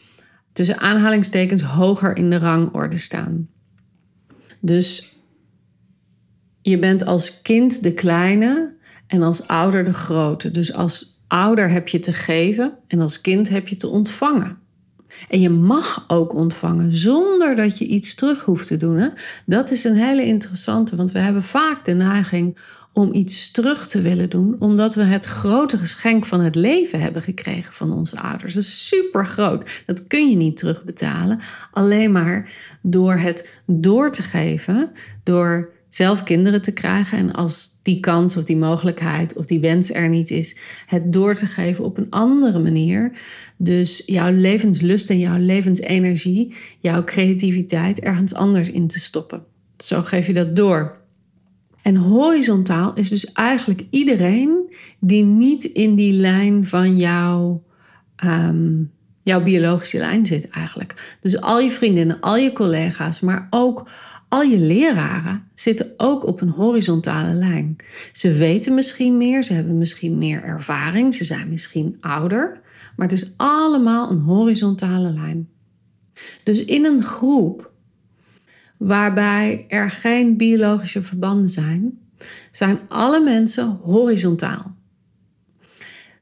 tussen 0.51 0.79
aanhalingstekens 0.79 1.61
hoger 1.61 2.17
in 2.17 2.29
de 2.29 2.37
rangorde 2.37 2.97
staan. 2.97 3.49
Dus 4.59 5.15
je 6.61 6.79
bent 6.79 7.05
als 7.05 7.41
kind 7.41 7.83
de 7.83 7.93
kleine 7.93 8.73
en 9.07 9.21
als 9.21 9.47
ouder 9.47 9.85
de 9.85 9.93
grote. 9.93 10.51
Dus 10.51 10.73
als 10.73 11.23
ouder 11.27 11.69
heb 11.69 11.87
je 11.87 11.99
te 11.99 12.13
geven 12.13 12.73
en 12.87 13.01
als 13.01 13.21
kind 13.21 13.49
heb 13.49 13.67
je 13.67 13.75
te 13.75 13.87
ontvangen. 13.87 14.57
En 15.29 15.41
je 15.41 15.49
mag 15.49 16.05
ook 16.07 16.33
ontvangen 16.33 16.91
zonder 16.91 17.55
dat 17.55 17.77
je 17.77 17.85
iets 17.85 18.15
terug 18.15 18.41
hoeft 18.41 18.67
te 18.67 18.77
doen. 18.77 18.97
Hè? 18.97 19.07
Dat 19.45 19.71
is 19.71 19.83
een 19.83 19.95
hele 19.95 20.25
interessante, 20.25 20.95
want 20.95 21.11
we 21.11 21.19
hebben 21.19 21.43
vaak 21.43 21.85
de 21.85 21.93
neiging 21.93 22.57
om 22.93 23.13
iets 23.13 23.51
terug 23.51 23.87
te 23.87 24.01
willen 24.01 24.29
doen, 24.29 24.55
omdat 24.59 24.95
we 24.95 25.03
het 25.03 25.25
grote 25.25 25.77
geschenk 25.77 26.25
van 26.25 26.41
het 26.41 26.55
leven 26.55 27.01
hebben 27.01 27.21
gekregen 27.21 27.73
van 27.73 27.91
onze 27.91 28.19
ouders. 28.19 28.53
Dat 28.53 28.63
is 28.63 28.87
super 28.87 29.25
groot. 29.25 29.83
Dat 29.85 30.07
kun 30.07 30.29
je 30.29 30.35
niet 30.35 30.57
terugbetalen, 30.57 31.39
alleen 31.71 32.11
maar 32.11 32.51
door 32.81 33.13
het 33.13 33.59
door 33.65 34.11
te 34.11 34.21
geven, 34.21 34.91
door 35.23 35.78
zelf 35.89 36.23
kinderen 36.23 36.61
te 36.61 36.73
krijgen 36.73 37.17
en 37.17 37.33
als 37.33 37.79
die 37.81 37.99
kans 37.99 38.37
of 38.37 38.43
die 38.43 38.57
mogelijkheid 38.57 39.33
of 39.33 39.45
die 39.45 39.59
wens 39.59 39.93
er 39.93 40.09
niet 40.09 40.31
is, 40.31 40.57
het 40.85 41.13
door 41.13 41.35
te 41.35 41.45
geven 41.45 41.83
op 41.83 41.97
een 41.97 42.09
andere 42.09 42.59
manier. 42.59 43.11
Dus 43.57 44.03
jouw 44.05 44.31
levenslust 44.31 45.09
en 45.09 45.19
jouw 45.19 45.37
levensenergie, 45.37 46.55
jouw 46.79 47.03
creativiteit 47.03 47.99
ergens 47.99 48.33
anders 48.33 48.71
in 48.71 48.87
te 48.87 48.99
stoppen. 48.99 49.43
Zo 49.77 50.01
geef 50.01 50.27
je 50.27 50.33
dat 50.33 50.55
door. 50.55 50.97
En 51.81 51.95
horizontaal 51.95 52.93
is 52.93 53.09
dus 53.09 53.31
eigenlijk 53.31 53.83
iedereen 53.89 54.75
die 54.99 55.23
niet 55.23 55.63
in 55.63 55.95
die 55.95 56.13
lijn 56.13 56.67
van 56.67 56.97
jouw, 56.97 57.63
ehm, 58.15 58.83
jouw 59.23 59.43
biologische 59.43 59.97
lijn 59.97 60.25
zit 60.25 60.49
eigenlijk. 60.49 61.17
Dus 61.21 61.41
al 61.41 61.59
je 61.59 61.71
vriendinnen, 61.71 62.19
al 62.19 62.37
je 62.37 62.53
collega's, 62.53 63.19
maar 63.19 63.47
ook 63.49 63.89
al 64.29 64.41
je 64.41 64.59
leraren 64.59 65.43
zitten 65.53 65.93
ook 65.97 66.25
op 66.25 66.41
een 66.41 66.49
horizontale 66.49 67.33
lijn. 67.33 67.75
Ze 68.11 68.33
weten 68.33 68.73
misschien 68.73 69.17
meer, 69.17 69.43
ze 69.43 69.53
hebben 69.53 69.77
misschien 69.77 70.17
meer 70.17 70.43
ervaring, 70.43 71.13
ze 71.13 71.25
zijn 71.25 71.49
misschien 71.49 71.97
ouder, 71.99 72.61
maar 72.95 73.07
het 73.07 73.17
is 73.17 73.33
allemaal 73.37 74.11
een 74.11 74.19
horizontale 74.19 75.11
lijn. 75.11 75.49
Dus 76.43 76.65
in 76.65 76.85
een 76.85 77.03
groep 77.03 77.71
waarbij 78.77 79.65
er 79.67 79.91
geen 79.91 80.37
biologische 80.37 81.01
verbanden 81.01 81.49
zijn, 81.49 81.99
zijn 82.51 82.79
alle 82.87 83.23
mensen 83.23 83.79
horizontaal. 83.83 84.75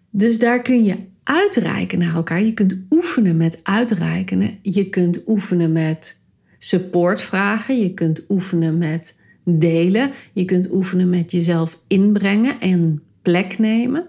Dus 0.10 0.40
daar 0.40 0.62
kun 0.62 0.84
je 0.84 0.96
uitreiken 1.24 2.00
naar 2.00 2.16
elkaar. 2.16 2.42
Je 2.42 2.54
kunt 2.54 2.78
oefenen 2.90 3.38
met 3.38 3.60
uitreiken. 3.64 4.60
Je 4.62 4.90
kunt 4.90 5.28
oefenen 5.28 5.72
met 5.72 6.27
support 6.58 7.22
vragen. 7.22 7.80
Je 7.80 7.94
kunt 7.94 8.26
oefenen 8.30 8.78
met 8.78 9.20
delen. 9.44 10.12
Je 10.34 10.46
kunt 10.46 10.72
oefenen 10.72 11.10
met 11.10 11.32
jezelf 11.32 11.80
inbrengen 11.88 12.60
en 12.60 13.04
plek 13.22 13.60
nemen. 13.60 14.08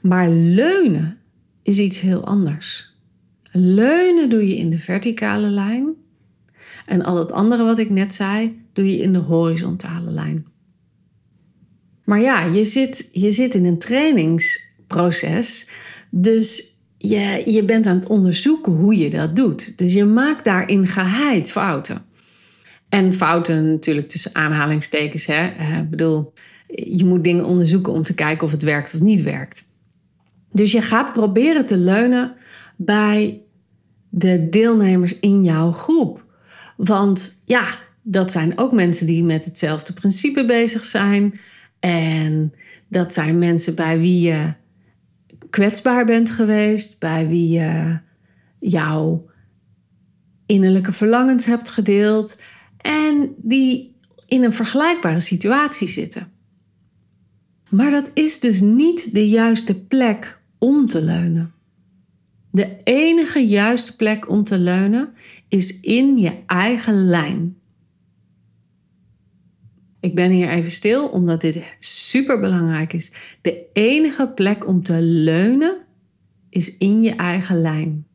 Maar 0.00 0.28
leunen 0.30 1.18
is 1.62 1.78
iets 1.78 2.00
heel 2.00 2.24
anders. 2.24 2.94
Leunen 3.52 4.30
doe 4.30 4.48
je 4.48 4.56
in 4.56 4.70
de 4.70 4.78
verticale 4.78 5.48
lijn. 5.48 5.88
En 6.86 7.02
al 7.02 7.18
het 7.18 7.32
andere 7.32 7.64
wat 7.64 7.78
ik 7.78 7.90
net 7.90 8.14
zei, 8.14 8.62
doe 8.72 8.90
je 8.90 9.02
in 9.02 9.12
de 9.12 9.18
horizontale 9.18 10.10
lijn. 10.10 10.46
Maar 12.04 12.20
ja, 12.20 12.44
je 12.44 12.64
zit, 12.64 13.08
je 13.12 13.30
zit 13.30 13.54
in 13.54 13.64
een 13.64 13.78
trainingsproces. 13.78 15.70
Dus 16.10 16.79
je, 17.02 17.42
je 17.46 17.64
bent 17.64 17.86
aan 17.86 17.96
het 17.96 18.06
onderzoeken 18.06 18.72
hoe 18.72 18.96
je 18.96 19.10
dat 19.10 19.36
doet. 19.36 19.78
Dus 19.78 19.92
je 19.92 20.04
maakt 20.04 20.44
daarin 20.44 20.86
geheid 20.86 21.50
fouten. 21.50 22.02
En 22.88 23.14
fouten 23.14 23.70
natuurlijk 23.70 24.08
tussen 24.08 24.34
aanhalingstekens. 24.34 25.26
Hè? 25.26 25.48
Eh, 25.48 25.78
ik 25.78 25.90
bedoel, 25.90 26.32
je 26.74 27.04
moet 27.04 27.24
dingen 27.24 27.44
onderzoeken 27.44 27.92
om 27.92 28.02
te 28.02 28.14
kijken 28.14 28.46
of 28.46 28.52
het 28.52 28.62
werkt 28.62 28.94
of 28.94 29.00
niet 29.00 29.22
werkt. 29.22 29.64
Dus 30.52 30.72
je 30.72 30.82
gaat 30.82 31.12
proberen 31.12 31.66
te 31.66 31.76
leunen 31.76 32.34
bij 32.76 33.42
de 34.08 34.48
deelnemers 34.48 35.18
in 35.18 35.42
jouw 35.42 35.72
groep. 35.72 36.24
Want 36.76 37.42
ja, 37.44 37.64
dat 38.02 38.32
zijn 38.32 38.58
ook 38.58 38.72
mensen 38.72 39.06
die 39.06 39.24
met 39.24 39.44
hetzelfde 39.44 39.92
principe 39.92 40.44
bezig 40.44 40.84
zijn. 40.84 41.40
En 41.78 42.54
dat 42.88 43.12
zijn 43.12 43.38
mensen 43.38 43.74
bij 43.74 43.98
wie 43.98 44.20
je 44.20 44.52
kwetsbaar 45.50 46.04
bent 46.04 46.30
geweest, 46.30 47.00
bij 47.00 47.28
wie 47.28 47.48
je 47.48 47.98
jouw 48.58 49.30
innerlijke 50.46 50.92
verlangens 50.92 51.44
hebt 51.44 51.68
gedeeld 51.68 52.42
en 52.76 53.34
die 53.36 53.96
in 54.26 54.42
een 54.42 54.52
vergelijkbare 54.52 55.20
situatie 55.20 55.88
zitten. 55.88 56.32
Maar 57.68 57.90
dat 57.90 58.10
is 58.14 58.40
dus 58.40 58.60
niet 58.60 59.14
de 59.14 59.28
juiste 59.28 59.84
plek 59.86 60.40
om 60.58 60.86
te 60.86 61.02
leunen. 61.02 61.52
De 62.50 62.76
enige 62.84 63.46
juiste 63.46 63.96
plek 63.96 64.28
om 64.28 64.44
te 64.44 64.58
leunen 64.58 65.12
is 65.48 65.80
in 65.80 66.18
je 66.18 66.32
eigen 66.46 67.06
lijn. 67.06 67.59
Ik 70.00 70.14
ben 70.14 70.30
hier 70.30 70.48
even 70.48 70.70
stil 70.70 71.08
omdat 71.08 71.40
dit 71.40 71.62
super 71.78 72.40
belangrijk 72.40 72.92
is. 72.92 73.12
De 73.40 73.66
enige 73.72 74.28
plek 74.28 74.66
om 74.66 74.82
te 74.82 75.02
leunen 75.02 75.84
is 76.50 76.76
in 76.76 77.02
je 77.02 77.14
eigen 77.14 77.60
lijn. 77.60 78.06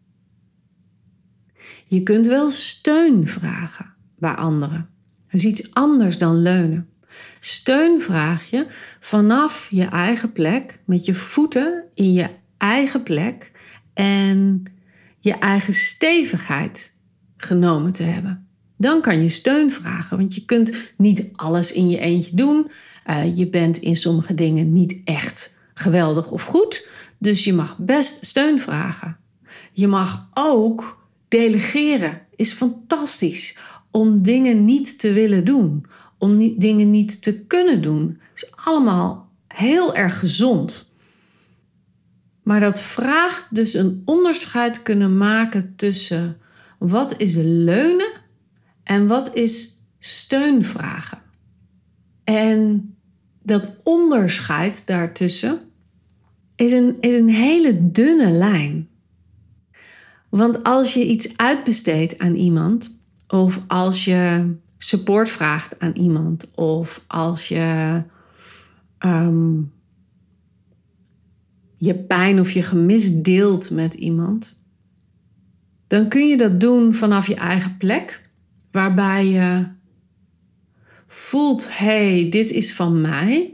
Je 1.88 2.04
kunt 2.04 2.28
wel 2.28 2.50
steun 2.50 3.28
vragen 3.28 3.94
bij 4.18 4.34
anderen. 4.34 4.90
Dat 5.28 5.40
is 5.40 5.46
iets 5.46 5.74
anders 5.74 6.18
dan 6.18 6.42
leunen. 6.42 6.90
Steun 7.40 8.02
vraag 8.02 8.50
je 8.50 8.66
vanaf 9.00 9.68
je 9.72 9.86
eigen 9.86 10.32
plek, 10.32 10.80
met 10.86 11.06
je 11.06 11.14
voeten 11.14 11.84
in 11.94 12.14
je 12.14 12.30
eigen 12.58 13.04
plek 13.04 13.52
en 13.94 14.64
je 15.20 15.34
eigen 15.34 15.74
stevigheid 15.74 16.98
genomen 17.38 17.92
te 17.92 18.04
hebben. 18.04 18.45
Dan 18.78 19.02
kan 19.02 19.22
je 19.22 19.30
steun 19.30 19.72
vragen, 19.72 20.18
want 20.18 20.36
je 20.36 20.46
kunt 20.46 20.94
niet 20.98 21.30
alles 21.32 21.72
in 21.72 21.90
je 21.90 22.00
eentje 22.00 22.36
doen. 22.36 22.72
Uh, 23.10 23.36
je 23.36 23.48
bent 23.48 23.78
in 23.78 23.96
sommige 23.96 24.34
dingen 24.34 24.74
niet 24.74 25.02
echt 25.04 25.60
geweldig 25.74 26.32
of 26.32 26.44
goed, 26.44 26.88
dus 27.18 27.44
je 27.44 27.54
mag 27.54 27.78
best 27.78 28.26
steun 28.26 28.60
vragen. 28.60 29.18
Je 29.72 29.88
mag 29.88 30.30
ook 30.34 31.08
delegeren. 31.28 32.22
Is 32.36 32.52
fantastisch 32.52 33.58
om 33.92 34.22
dingen 34.22 34.66
niet 34.66 35.00
te 35.00 35.14
willen 35.14 35.44
doen, 35.44 35.86
om 36.18 36.58
dingen 36.60 36.90
niet 36.90 37.22
te 37.22 37.46
kunnen 37.46 37.82
doen. 37.82 38.20
Is 38.36 38.52
allemaal 38.56 39.30
heel 39.48 39.96
erg 39.96 40.20
gezond. 40.20 40.94
Maar 42.44 42.60
dat 42.60 42.82
vraagt 42.82 43.56
dus 43.56 43.74
een 43.74 44.02
onderscheid 44.06 44.84
kunnen 44.84 45.18
maken 45.18 45.74
tussen 45.76 46.38
wat 46.80 47.14
is 47.18 47.36
leunen 47.36 48.12
en 48.86 49.08
wat 49.08 49.36
is 49.36 49.70
steunvragen. 50.00 51.18
En 52.24 52.90
dat 53.42 53.76
onderscheid 53.84 54.88
daartussen 54.88 55.60
is 56.56 56.72
een, 56.72 56.96
is 57.00 57.20
een 57.20 57.30
hele 57.30 57.92
dunne 57.92 58.30
lijn. 58.30 58.88
Want 60.30 60.64
als 60.64 60.94
je 60.94 61.06
iets 61.06 61.38
uitbesteedt 61.38 62.20
aan 62.20 62.36
iemand, 62.36 63.00
of 63.28 63.62
als 63.68 64.06
je 64.06 64.54
support 64.78 65.30
vraagt 65.30 65.80
aan 65.80 65.94
iemand, 65.94 66.52
of 66.56 67.04
als 67.08 67.48
je 67.48 68.04
ehm, 68.98 69.62
je 71.78 71.96
pijn 71.96 72.40
of 72.40 72.52
je 72.52 72.64
gemis 72.64 73.22
deelt 73.22 73.70
met 73.70 73.94
iemand, 73.94 74.64
dan 75.88 76.10
kun 76.10 76.28
je 76.28 76.38
dat 76.38 76.60
doen 76.60 76.94
vanaf 76.94 77.28
je 77.28 77.36
eigen 77.36 77.78
plek, 77.78 78.25
waarbij 78.76 79.28
je 79.28 79.68
voelt: 81.08 81.78
hey, 81.78 82.28
dit 82.30 82.50
is 82.50 82.74
van 82.74 83.02
mij. 83.02 83.54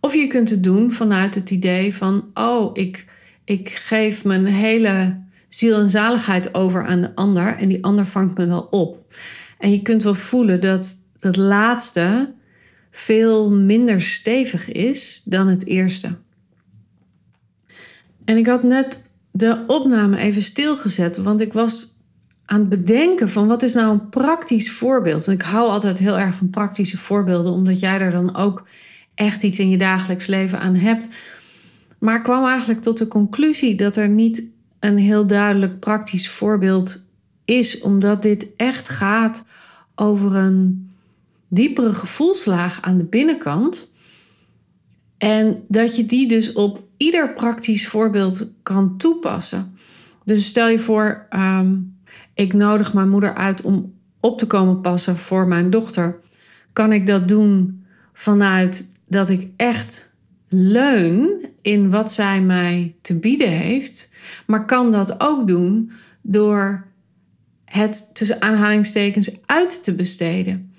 Of 0.00 0.14
je 0.14 0.26
kunt 0.26 0.50
het 0.50 0.62
doen 0.62 0.92
vanuit 0.92 1.34
het 1.34 1.50
idee 1.50 1.94
van: 1.94 2.30
oh, 2.34 2.70
ik, 2.72 3.06
ik 3.44 3.68
geef 3.68 4.24
mijn 4.24 4.46
hele 4.46 5.22
ziel 5.48 5.78
en 5.78 5.90
zaligheid 5.90 6.54
over 6.54 6.86
aan 6.86 7.00
de 7.00 7.14
ander 7.14 7.56
en 7.56 7.68
die 7.68 7.84
ander 7.84 8.06
vangt 8.06 8.38
me 8.38 8.46
wel 8.46 8.66
op. 8.70 9.14
En 9.58 9.70
je 9.70 9.82
kunt 9.82 10.02
wel 10.02 10.14
voelen 10.14 10.60
dat 10.60 10.96
dat 11.20 11.36
laatste 11.36 12.32
veel 12.90 13.50
minder 13.50 14.00
stevig 14.00 14.72
is 14.72 15.22
dan 15.24 15.48
het 15.48 15.66
eerste. 15.66 16.16
En 18.24 18.36
ik 18.36 18.46
had 18.46 18.62
net 18.62 19.10
de 19.30 19.64
opname 19.66 20.16
even 20.16 20.42
stilgezet, 20.42 21.16
want 21.16 21.40
ik 21.40 21.52
was 21.52 21.93
aan 22.46 22.60
het 22.60 22.68
bedenken 22.68 23.28
van 23.28 23.46
wat 23.46 23.62
is 23.62 23.74
nou 23.74 23.92
een 23.92 24.08
praktisch 24.08 24.72
voorbeeld. 24.72 25.26
En 25.26 25.32
ik 25.32 25.42
hou 25.42 25.68
altijd 25.68 25.98
heel 25.98 26.18
erg 26.18 26.34
van 26.34 26.50
praktische 26.50 26.98
voorbeelden, 26.98 27.52
omdat 27.52 27.80
jij 27.80 28.00
er 28.00 28.10
dan 28.10 28.36
ook 28.36 28.66
echt 29.14 29.42
iets 29.42 29.58
in 29.58 29.70
je 29.70 29.78
dagelijks 29.78 30.26
leven 30.26 30.60
aan 30.60 30.74
hebt. 30.74 31.08
Maar 31.98 32.22
kwam 32.22 32.46
eigenlijk 32.46 32.82
tot 32.82 32.98
de 32.98 33.08
conclusie 33.08 33.74
dat 33.74 33.96
er 33.96 34.08
niet 34.08 34.52
een 34.80 34.98
heel 34.98 35.26
duidelijk 35.26 35.80
praktisch 35.80 36.28
voorbeeld 36.28 37.04
is, 37.44 37.80
omdat 37.80 38.22
dit 38.22 38.46
echt 38.56 38.88
gaat 38.88 39.44
over 39.94 40.34
een 40.34 40.90
diepere 41.48 41.92
gevoelslaag 41.92 42.82
aan 42.82 42.98
de 42.98 43.04
binnenkant. 43.04 43.92
En 45.18 45.64
dat 45.68 45.96
je 45.96 46.06
die 46.06 46.28
dus 46.28 46.52
op 46.52 46.82
ieder 46.96 47.34
praktisch 47.34 47.88
voorbeeld 47.88 48.50
kan 48.62 48.96
toepassen. 48.96 49.74
Dus 50.24 50.46
stel 50.46 50.68
je 50.68 50.78
voor, 50.78 51.26
ehm, 51.28 51.74
ik 52.34 52.52
nodig 52.52 52.94
mijn 52.94 53.08
moeder 53.08 53.34
uit 53.34 53.62
om 53.62 53.94
op 54.20 54.38
te 54.38 54.46
komen 54.46 54.80
passen 54.80 55.16
voor 55.16 55.46
mijn 55.46 55.70
dochter. 55.70 56.18
Kan 56.72 56.92
ik 56.92 57.06
dat 57.06 57.28
doen 57.28 57.84
vanuit 58.12 58.92
dat 59.08 59.28
ik 59.28 59.48
echt 59.56 60.16
leun 60.48 61.46
in 61.62 61.90
wat 61.90 62.12
zij 62.12 62.42
mij 62.42 62.94
te 63.00 63.18
bieden 63.18 63.50
heeft, 63.50 64.12
maar 64.46 64.64
kan 64.64 64.92
dat 64.92 65.20
ook 65.20 65.46
doen 65.46 65.90
door 66.22 66.86
het 67.64 68.14
tussen 68.14 68.42
aanhalingstekens 68.42 69.46
uit 69.46 69.84
te 69.84 69.94
besteden. 69.94 70.72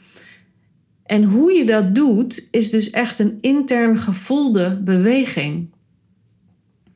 En 1.06 1.24
hoe 1.24 1.52
je 1.52 1.66
dat 1.66 1.96
doet, 1.96 2.48
is 2.52 2.70
dus 2.70 2.90
echt 2.90 3.20
een 3.20 3.38
intern 3.42 3.98
gevoelde 3.98 4.82
beweging. 4.84 5.74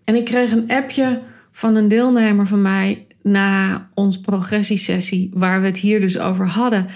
En 0.03 0.15
ik 0.15 0.25
kreeg 0.25 0.51
een 0.51 0.69
appje 0.69 1.21
van 1.51 1.75
een 1.75 1.87
deelnemer 1.87 2.47
van 2.47 2.61
mij 2.61 3.07
na 3.23 3.89
ons 3.93 4.19
progressiesessie, 4.19 5.29
waar 5.33 5.61
we 5.61 5.65
het 5.67 5.77
hier 5.77 5.99
dus 5.99 6.19
over 6.19 6.47
hadden. 6.47 6.87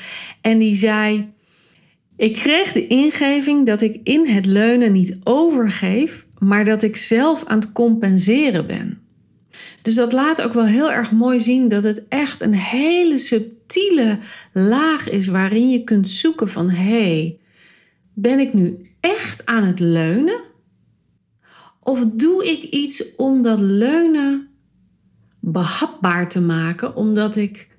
En 0.42 0.58
die 0.58 0.76
zei: 0.76 1.34
Ik 2.16 2.34
kreeg 2.34 2.72
de 2.72 2.88
ingeving 2.88 3.66
dat 3.66 3.82
ik 3.82 4.00
in 4.04 4.28
het 4.28 4.46
leunen 4.46 4.92
niet 4.92 5.18
overgeef, 5.24 6.26
maar 6.38 6.66
dat 6.66 6.84
ik 6.84 6.96
zelf 6.96 7.46
aan 7.46 7.60
het 7.60 7.72
compenseren 7.72 8.68
ben. 8.68 9.02
Dus 9.82 9.96
dat 9.96 10.14
laat 10.14 10.42
ook 10.42 10.54
wel 10.54 10.66
heel 10.66 10.92
erg 10.92 11.12
mooi 11.12 11.40
zien 11.40 11.70
dat 11.70 11.84
het 11.84 12.04
echt 12.08 12.42
een 12.42 12.54
hele 12.54 13.18
subtiele 13.18 14.20
laag 14.54 15.10
is 15.10 15.28
waarin 15.28 15.70
je 15.70 15.84
kunt 15.84 16.08
zoeken 16.08 16.50
van 16.50 16.70
hé, 16.70 17.14
hey, 17.14 17.38
ben 18.14 18.40
ik 18.40 18.54
nu 18.54 18.90
echt 19.00 19.46
aan 19.46 19.64
het 19.64 19.80
leunen? 19.80 20.42
Of 21.80 22.06
doe 22.14 22.46
ik 22.46 22.64
iets 22.64 23.16
om 23.16 23.42
dat 23.42 23.60
leunen 23.60 24.53
behapbaar 25.46 26.30
te 26.30 26.42
maken, 26.42 26.96
omdat 26.96 27.36
ik 27.36 27.70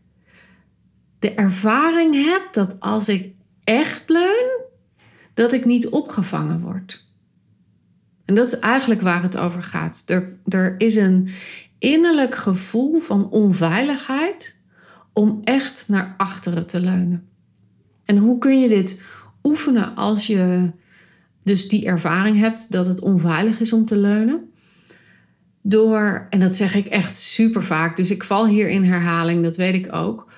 de 1.18 1.34
ervaring 1.34 2.14
heb 2.14 2.48
dat 2.52 2.80
als 2.80 3.08
ik 3.08 3.34
echt 3.64 4.08
leun, 4.08 4.60
dat 5.34 5.52
ik 5.52 5.64
niet 5.64 5.88
opgevangen 5.88 6.60
word. 6.60 7.06
En 8.24 8.34
dat 8.34 8.46
is 8.46 8.58
eigenlijk 8.58 9.00
waar 9.00 9.22
het 9.22 9.36
over 9.36 9.62
gaat. 9.62 10.02
Er, 10.06 10.36
er 10.48 10.74
is 10.78 10.96
een 10.96 11.28
innerlijk 11.78 12.34
gevoel 12.34 13.00
van 13.00 13.30
onveiligheid 13.30 14.60
om 15.12 15.40
echt 15.42 15.88
naar 15.88 16.14
achteren 16.16 16.66
te 16.66 16.80
leunen. 16.80 17.28
En 18.04 18.16
hoe 18.16 18.38
kun 18.38 18.60
je 18.60 18.68
dit 18.68 19.04
oefenen 19.42 19.94
als 19.96 20.26
je 20.26 20.70
dus 21.42 21.68
die 21.68 21.86
ervaring 21.86 22.38
hebt 22.38 22.72
dat 22.72 22.86
het 22.86 23.00
onveilig 23.00 23.60
is 23.60 23.72
om 23.72 23.84
te 23.84 23.96
leunen? 23.96 24.52
Door, 25.66 26.26
en 26.30 26.40
dat 26.40 26.56
zeg 26.56 26.74
ik 26.74 26.86
echt 26.86 27.16
super 27.16 27.62
vaak, 27.62 27.96
dus 27.96 28.10
ik 28.10 28.24
val 28.24 28.46
hier 28.46 28.68
in 28.68 28.84
herhaling, 28.84 29.42
dat 29.42 29.56
weet 29.56 29.74
ik 29.74 29.94
ook. 29.94 30.32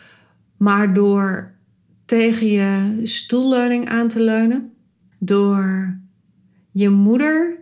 Maar 0.56 0.94
door 0.94 1.54
tegen 2.04 2.46
je 2.46 3.00
stoelleuning 3.02 3.88
aan 3.88 4.08
te 4.08 4.22
leunen, 4.22 4.72
door 5.18 5.96
je 6.70 6.88
moeder 6.88 7.58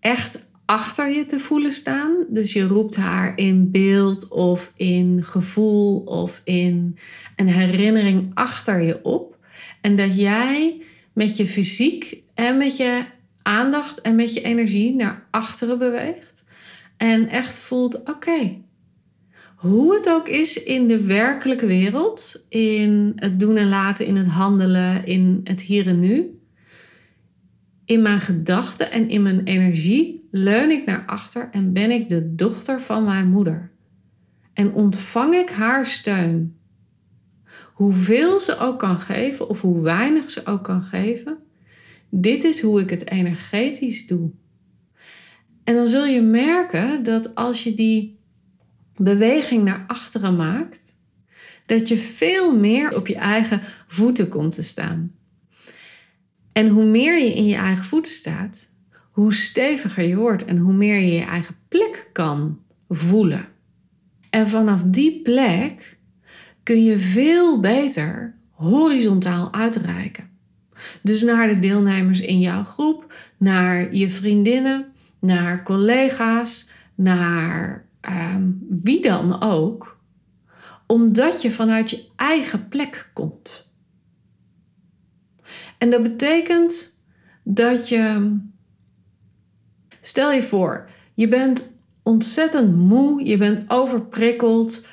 echt 0.00 0.46
achter 0.64 1.08
je 1.08 1.26
te 1.26 1.38
voelen 1.38 1.72
staan. 1.72 2.24
Dus 2.28 2.52
je 2.52 2.66
roept 2.66 2.96
haar 2.96 3.38
in 3.38 3.70
beeld 3.70 4.28
of 4.28 4.72
in 4.76 5.22
gevoel 5.24 6.00
of 6.00 6.40
in 6.44 6.98
een 7.36 7.48
herinnering 7.48 8.30
achter 8.34 8.80
je 8.80 9.04
op. 9.04 9.38
En 9.80 9.96
dat 9.96 10.16
jij 10.16 10.82
met 11.12 11.36
je 11.36 11.46
fysiek 11.46 12.22
en 12.34 12.56
met 12.56 12.76
je 12.76 13.04
aandacht 13.42 14.00
en 14.00 14.14
met 14.14 14.34
je 14.34 14.42
energie 14.42 14.94
naar 14.94 15.26
achteren 15.30 15.78
beweegt. 15.78 16.35
En 16.96 17.28
echt 17.28 17.58
voelt: 17.58 18.08
oké, 18.08 18.64
hoe 19.56 19.94
het 19.94 20.08
ook 20.08 20.28
is 20.28 20.62
in 20.62 20.88
de 20.88 21.04
werkelijke 21.04 21.66
wereld, 21.66 22.44
in 22.48 23.12
het 23.16 23.40
doen 23.40 23.56
en 23.56 23.68
laten, 23.68 24.06
in 24.06 24.16
het 24.16 24.26
handelen, 24.26 25.06
in 25.06 25.40
het 25.44 25.60
hier 25.60 25.86
en 25.86 26.00
nu, 26.00 26.38
in 27.84 28.02
mijn 28.02 28.20
gedachten 28.20 28.90
en 28.90 29.08
in 29.08 29.22
mijn 29.22 29.44
energie 29.44 30.28
leun 30.30 30.70
ik 30.70 30.86
naar 30.86 31.04
achter 31.06 31.48
en 31.50 31.72
ben 31.72 31.90
ik 31.90 32.08
de 32.08 32.34
dochter 32.34 32.80
van 32.80 33.04
mijn 33.04 33.28
moeder. 33.28 33.70
En 34.52 34.72
ontvang 34.72 35.34
ik 35.34 35.48
haar 35.48 35.86
steun. 35.86 36.56
Hoeveel 37.72 38.40
ze 38.40 38.58
ook 38.58 38.78
kan 38.78 38.98
geven 38.98 39.48
of 39.48 39.60
hoe 39.60 39.80
weinig 39.80 40.30
ze 40.30 40.46
ook 40.46 40.64
kan 40.64 40.82
geven, 40.82 41.38
dit 42.08 42.44
is 42.44 42.60
hoe 42.60 42.80
ik 42.80 42.90
het 42.90 43.10
energetisch 43.10 44.06
doe. 44.06 44.30
En 45.66 45.74
dan 45.74 45.88
zul 45.88 46.04
je 46.04 46.20
merken 46.20 47.02
dat 47.02 47.34
als 47.34 47.64
je 47.64 47.74
die 47.74 48.18
beweging 48.96 49.64
naar 49.64 49.84
achteren 49.86 50.36
maakt, 50.36 50.96
dat 51.66 51.88
je 51.88 51.96
veel 51.96 52.56
meer 52.56 52.96
op 52.96 53.06
je 53.06 53.14
eigen 53.14 53.60
voeten 53.86 54.28
komt 54.28 54.52
te 54.52 54.62
staan. 54.62 55.12
En 56.52 56.68
hoe 56.68 56.84
meer 56.84 57.18
je 57.18 57.34
in 57.34 57.46
je 57.46 57.54
eigen 57.54 57.84
voeten 57.84 58.12
staat, 58.12 58.72
hoe 59.10 59.32
steviger 59.34 60.04
je 60.04 60.16
wordt 60.16 60.44
en 60.44 60.58
hoe 60.58 60.72
meer 60.72 61.00
je 61.00 61.12
je 61.12 61.24
eigen 61.24 61.56
plek 61.68 62.10
kan 62.12 62.58
voelen. 62.88 63.48
En 64.30 64.48
vanaf 64.48 64.82
die 64.86 65.22
plek 65.22 65.98
kun 66.62 66.84
je 66.84 66.98
veel 66.98 67.60
beter 67.60 68.34
horizontaal 68.50 69.52
uitreiken. 69.52 70.30
Dus 71.02 71.22
naar 71.22 71.48
de 71.48 71.58
deelnemers 71.58 72.20
in 72.20 72.40
jouw 72.40 72.64
groep, 72.64 73.14
naar 73.36 73.94
je 73.94 74.08
vriendinnen, 74.08 74.94
naar 75.20 75.62
collega's, 75.62 76.70
naar 76.94 77.86
ehm, 78.00 78.50
wie 78.68 79.02
dan 79.02 79.42
ook, 79.42 79.98
omdat 80.86 81.42
je 81.42 81.50
vanuit 81.50 81.90
je 81.90 82.08
eigen 82.16 82.68
plek 82.68 83.10
komt. 83.12 83.70
En 85.78 85.90
dat 85.90 86.02
betekent 86.02 87.02
dat 87.42 87.88
je, 87.88 88.36
stel 90.00 90.32
je 90.32 90.42
voor, 90.42 90.88
je 91.14 91.28
bent 91.28 91.80
ontzettend 92.02 92.76
moe, 92.76 93.24
je 93.24 93.36
bent 93.36 93.70
overprikkeld, 93.70 94.86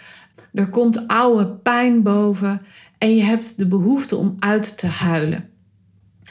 er 0.53 0.69
komt 0.69 1.07
oude 1.07 1.47
pijn 1.47 2.03
boven 2.03 2.61
en 2.97 3.15
je 3.15 3.23
hebt 3.23 3.57
de 3.57 3.67
behoefte 3.67 4.15
om 4.15 4.35
uit 4.39 4.77
te 4.77 4.87
huilen. 4.87 5.49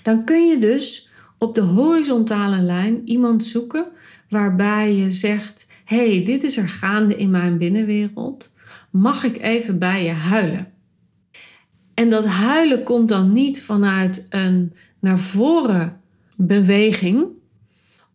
Dan 0.02 0.24
kun 0.24 0.46
je 0.46 0.58
dus 0.58 1.11
op 1.42 1.54
de 1.54 1.60
horizontale 1.60 2.60
lijn 2.60 3.00
iemand 3.04 3.44
zoeken 3.44 3.86
waarbij 4.28 4.94
je 4.94 5.10
zegt: 5.10 5.66
hey, 5.84 6.24
dit 6.24 6.42
is 6.42 6.56
er 6.56 6.68
gaande 6.68 7.16
in 7.16 7.30
mijn 7.30 7.58
binnenwereld. 7.58 8.52
Mag 8.90 9.24
ik 9.24 9.40
even 9.40 9.78
bij 9.78 10.04
je 10.04 10.10
huilen? 10.10 10.72
En 11.94 12.10
dat 12.10 12.26
huilen 12.26 12.82
komt 12.82 13.08
dan 13.08 13.32
niet 13.32 13.62
vanuit 13.62 14.26
een 14.30 14.72
naar 14.98 15.18
voren 15.18 16.00
beweging 16.36 17.26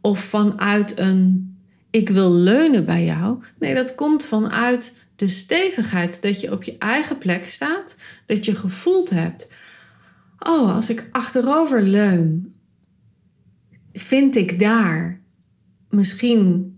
of 0.01 0.19
vanuit 0.19 0.99
een 0.99 1.55
ik 1.89 2.09
wil 2.09 2.31
leunen 2.31 2.85
bij 2.85 3.05
jou. 3.05 3.43
Nee, 3.59 3.75
dat 3.75 3.95
komt 3.95 4.25
vanuit 4.25 5.05
de 5.15 5.27
stevigheid 5.27 6.21
dat 6.21 6.41
je 6.41 6.51
op 6.51 6.63
je 6.63 6.77
eigen 6.77 7.17
plek 7.17 7.47
staat, 7.47 7.95
dat 8.25 8.45
je 8.45 8.55
gevoeld 8.55 9.09
hebt. 9.09 9.51
Oh, 10.39 10.75
als 10.75 10.89
ik 10.89 11.07
achterover 11.11 11.81
leun, 11.81 12.55
vind 13.99 14.35
ik 14.35 14.59
daar 14.59 15.21
misschien 15.89 16.75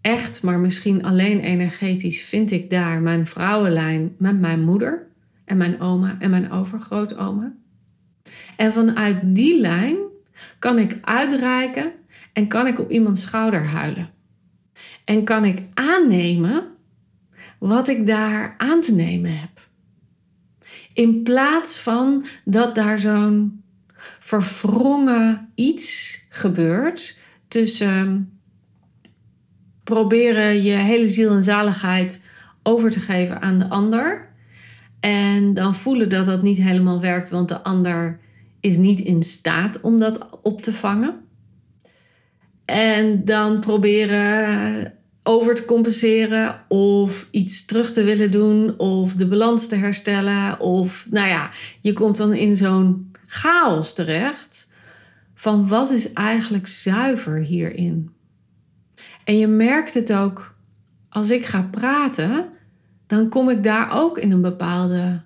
echt, 0.00 0.42
maar 0.42 0.58
misschien 0.58 1.04
alleen 1.04 1.40
energetisch, 1.40 2.22
vind 2.22 2.50
ik 2.50 2.70
daar 2.70 3.00
mijn 3.00 3.26
vrouwenlijn 3.26 4.14
met 4.18 4.40
mijn 4.40 4.62
moeder 4.64 5.06
en 5.44 5.56
mijn 5.56 5.80
oma 5.80 6.16
en 6.18 6.30
mijn 6.30 6.50
overgrootoma. 6.50 7.54
En 8.56 8.72
vanuit 8.72 9.18
die 9.22 9.60
lijn 9.60 9.96
kan 10.58 10.78
ik 10.78 10.98
uitreiken 11.00 11.92
en 12.32 12.48
kan 12.48 12.66
ik 12.66 12.78
op 12.78 12.90
iemands 12.90 13.22
schouder 13.22 13.64
huilen. 13.64 14.10
En 15.04 15.24
kan 15.24 15.44
ik 15.44 15.62
aannemen 15.74 16.64
wat 17.58 17.88
ik 17.88 18.06
daar 18.06 18.54
aan 18.56 18.80
te 18.80 18.94
nemen 18.94 19.38
heb. 19.38 19.68
In 20.92 21.22
plaats 21.22 21.78
van 21.78 22.24
dat 22.44 22.74
daar 22.74 22.98
zo'n 22.98 23.61
verwrongen 24.40 25.50
iets 25.54 26.18
gebeurt 26.28 27.18
tussen 27.48 28.32
proberen 29.84 30.62
je 30.62 30.72
hele 30.72 31.08
ziel 31.08 31.30
en 31.30 31.44
zaligheid 31.44 32.24
over 32.62 32.90
te 32.90 33.00
geven 33.00 33.40
aan 33.40 33.58
de 33.58 33.68
ander. 33.68 34.30
En 35.00 35.54
dan 35.54 35.74
voelen 35.74 36.08
dat 36.08 36.26
dat 36.26 36.42
niet 36.42 36.58
helemaal 36.58 37.00
werkt, 37.00 37.30
want 37.30 37.48
de 37.48 37.62
ander 37.62 38.20
is 38.60 38.76
niet 38.76 39.00
in 39.00 39.22
staat 39.22 39.80
om 39.80 39.98
dat 39.98 40.28
op 40.42 40.62
te 40.62 40.72
vangen. 40.72 41.14
En 42.64 43.24
dan 43.24 43.60
proberen 43.60 44.92
over 45.22 45.54
te 45.54 45.64
compenseren 45.64 46.64
of 46.68 47.28
iets 47.30 47.64
terug 47.64 47.92
te 47.92 48.02
willen 48.02 48.30
doen 48.30 48.78
of 48.78 49.14
de 49.14 49.26
balans 49.26 49.68
te 49.68 49.76
herstellen. 49.76 50.60
Of 50.60 51.06
nou 51.10 51.28
ja, 51.28 51.50
je 51.80 51.92
komt 51.92 52.16
dan 52.16 52.34
in 52.34 52.56
zo'n 52.56 53.11
chaos 53.32 53.94
terecht 53.94 54.72
van 55.34 55.68
wat 55.68 55.90
is 55.90 56.12
eigenlijk 56.12 56.66
zuiver 56.66 57.36
hierin. 57.36 58.10
En 59.24 59.38
je 59.38 59.46
merkt 59.46 59.94
het 59.94 60.12
ook 60.12 60.54
als 61.08 61.30
ik 61.30 61.46
ga 61.46 61.62
praten, 61.62 62.48
dan 63.06 63.28
kom 63.28 63.48
ik 63.48 63.62
daar 63.62 63.92
ook 63.92 64.18
in 64.18 64.30
een 64.30 64.40
bepaalde 64.40 65.22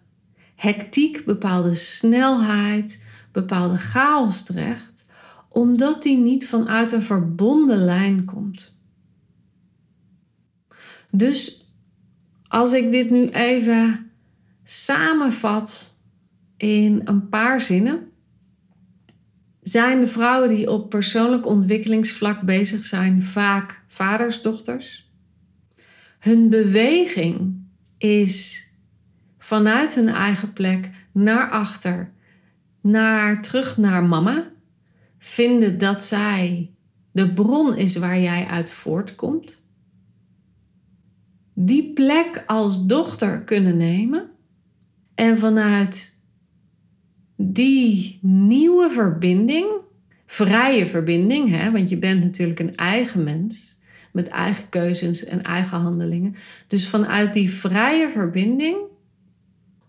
hectiek, 0.55 1.25
bepaalde 1.25 1.75
snelheid, 1.75 3.05
bepaalde 3.33 3.77
chaos 3.77 4.42
terecht, 4.42 5.07
omdat 5.49 6.03
die 6.03 6.19
niet 6.19 6.49
vanuit 6.49 6.92
een 6.92 7.03
verbonden 7.03 7.79
lijn 7.79 8.25
komt. 8.25 8.79
Dus 11.11 11.71
als 12.49 12.73
ik 12.73 12.90
dit 12.90 13.11
nu 13.11 13.29
even 13.29 14.11
samenvat 14.62 15.95
in 16.57 17.01
een 17.05 17.29
paar 17.29 17.61
zinnen, 17.61 18.11
zijn 19.62 20.01
de 20.01 20.07
vrouwen 20.07 20.49
die 20.49 20.71
op 20.71 20.90
persoonlijk 20.90 21.47
ontwikkelingsvlak 21.47 22.40
bezig 22.40 22.85
zijn 22.85 23.23
vaak 23.23 23.83
vaders, 23.87 24.42
dochters. 24.42 25.11
Hun 26.19 26.49
beweging 26.49 27.61
is 27.99 28.69
vanuit 29.38 29.95
hun 29.95 30.09
eigen 30.09 30.53
plek 30.53 30.90
naar 31.12 31.51
achter, 31.51 32.12
naar 32.81 33.42
terug 33.42 33.77
naar 33.77 34.05
mama. 34.05 34.51
Vinden 35.19 35.79
dat 35.79 36.05
zij 36.05 36.71
de 37.12 37.33
bron 37.33 37.77
is 37.77 37.97
waar 37.97 38.21
jij 38.21 38.47
uit 38.47 38.71
voortkomt. 38.71 39.64
Die 41.55 41.92
plek 41.92 42.42
als 42.47 42.87
dochter 42.87 43.42
kunnen 43.45 43.77
nemen 43.77 44.31
en 45.14 45.38
vanuit 45.38 46.15
die 47.37 48.18
nieuwe 48.22 48.90
verbinding, 48.90 49.66
vrije 50.27 50.87
verbinding, 50.87 51.49
hè, 51.49 51.70
want 51.70 51.88
je 51.88 51.99
bent 51.99 52.22
natuurlijk 52.22 52.59
een 52.59 52.77
eigen 52.77 53.25
mens 53.25 53.79
met 54.12 54.29
eigen 54.29 54.68
keuzes 54.68 55.25
en 55.25 55.42
eigen 55.42 55.79
handelingen. 55.79 56.35
Dus 56.66 56.88
vanuit 56.88 57.33
die 57.33 57.51
vrije 57.51 58.09
verbinding 58.09 58.77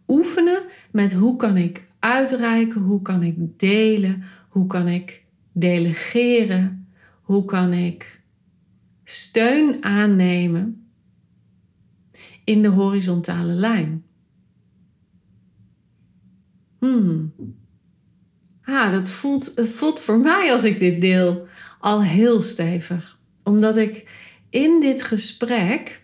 oefenen 0.07 0.61
met 0.91 1.13
hoe 1.13 1.35
kan 1.35 1.57
ik 1.57 1.87
uitreiken, 1.99 2.81
hoe 2.81 3.01
kan 3.01 3.23
ik 3.23 3.35
delen, 3.57 4.23
hoe 4.49 4.67
kan 4.67 4.87
ik 4.87 5.23
delegeren, 5.51 6.87
hoe 7.21 7.45
kan 7.45 7.73
ik 7.73 8.21
steun 9.03 9.83
aannemen 9.83 10.87
in 12.43 12.61
de 12.61 12.67
horizontale 12.67 13.53
lijn. 13.53 14.03
Hmm. 16.79 17.33
Ah, 18.63 18.91
dat 18.91 19.09
voelt, 19.09 19.51
het 19.55 19.69
voelt 19.69 19.99
voor 19.99 20.19
mij 20.19 20.51
als 20.51 20.63
ik 20.63 20.79
dit 20.79 21.01
deel 21.01 21.47
al 21.79 22.03
heel 22.03 22.39
stevig. 22.39 23.17
Omdat 23.43 23.77
ik 23.77 24.09
in 24.49 24.81
dit 24.81 25.03
gesprek, 25.03 26.01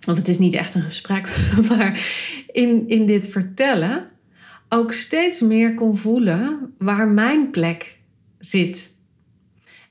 want 0.00 0.18
het 0.18 0.28
is 0.28 0.38
niet 0.38 0.54
echt 0.54 0.74
een 0.74 0.82
gesprek, 0.82 1.28
maar 1.68 2.06
in, 2.46 2.88
in 2.88 3.06
dit 3.06 3.28
vertellen 3.28 4.10
ook 4.68 4.92
steeds 4.92 5.40
meer 5.40 5.74
kon 5.74 5.96
voelen 5.96 6.74
waar 6.78 7.08
mijn 7.08 7.50
plek 7.50 7.98
zit. 8.38 8.90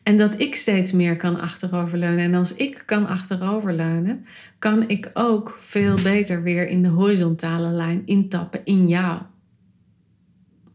En 0.04 0.18
dat 0.18 0.40
ik 0.40 0.56
steeds 0.56 0.92
meer 0.92 1.18
kan 1.18 1.40
achteroverleunen. 1.40 2.20
En 2.20 2.34
als 2.34 2.56
ik 2.56 2.84
kan 2.86 3.08
achteroverleunen, 3.08 4.26
kan 4.60 4.90
ik 4.90 5.10
ook 5.14 5.58
veel 5.60 5.96
beter 6.04 6.44
weer 6.44 6.68
in 6.68 6.82
de 6.82 6.88
horizontale 6.88 7.70
lijn 7.70 8.02
intappen 8.06 8.62
in 8.64 8.88
jou. 8.88 9.22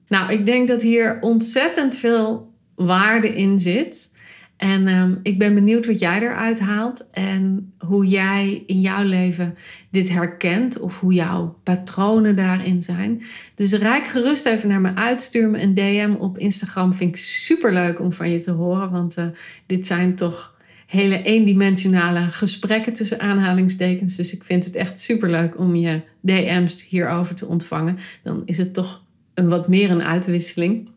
Nou, 0.09 0.33
ik 0.33 0.47
denk 0.47 0.69
dat 0.69 0.83
hier 0.83 1.21
ontzettend 1.21 1.97
veel 1.97 2.53
waarde 2.75 3.35
in 3.35 3.61
zit. 3.61 4.15
En 4.57 4.89
ehm, 4.89 5.15
ik 5.23 5.39
ben 5.39 5.55
benieuwd 5.55 5.87
wat 5.87 5.99
jij 5.99 6.21
eruit 6.21 6.61
haalt 6.61 7.11
en 7.11 7.73
hoe 7.79 8.07
jij 8.07 8.63
in 8.67 8.81
jouw 8.81 9.05
leven 9.05 9.55
dit 9.91 10.09
herkent 10.09 10.81
of 10.81 11.01
hoe 11.01 11.13
jouw 11.13 11.59
patronen 11.63 12.37
daarin 12.37 12.83
zijn. 12.83 13.23
Dus 13.55 13.73
rijk 13.73 14.07
gerust 14.07 14.47
even 14.47 14.69
naar 14.69 14.81
me 14.81 14.95
uit. 14.95 15.23
Stuur 15.23 15.49
me 15.49 15.63
een 15.63 15.75
DM 15.75 16.15
op 16.19 16.39
Instagram. 16.39 16.95
Vind 16.95 17.17
ik 17.17 17.23
super 17.23 17.73
leuk 17.73 18.01
om 18.01 18.13
van 18.13 18.31
je 18.31 18.41
te 18.41 18.51
horen, 18.51 18.91
want 18.91 19.19
uh, 19.19 19.27
dit 19.67 19.87
zijn 19.87 20.15
toch 20.15 20.55
hele 20.87 21.23
eendimensionale 21.23 22.21
gesprekken 22.21 22.93
tussen 22.93 23.21
aanhalingstekens. 23.21 24.17
Dus 24.17 24.33
ik 24.33 24.45
vind 24.45 24.65
het 24.65 24.75
echt 24.75 25.01
super 25.01 25.31
leuk 25.31 25.59
om 25.59 25.75
je 25.75 26.01
DM's 26.21 26.83
hierover 26.83 27.35
te 27.35 27.47
ontvangen. 27.47 27.99
Dan 28.23 28.43
is 28.45 28.59
het 28.59 28.75
toch 28.75 29.05
een 29.37 29.49
wat 29.49 29.69
meer 29.69 29.91
een 29.91 30.03
uitwisseling. 30.03 30.91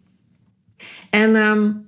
En 1.10 1.36
um, 1.36 1.88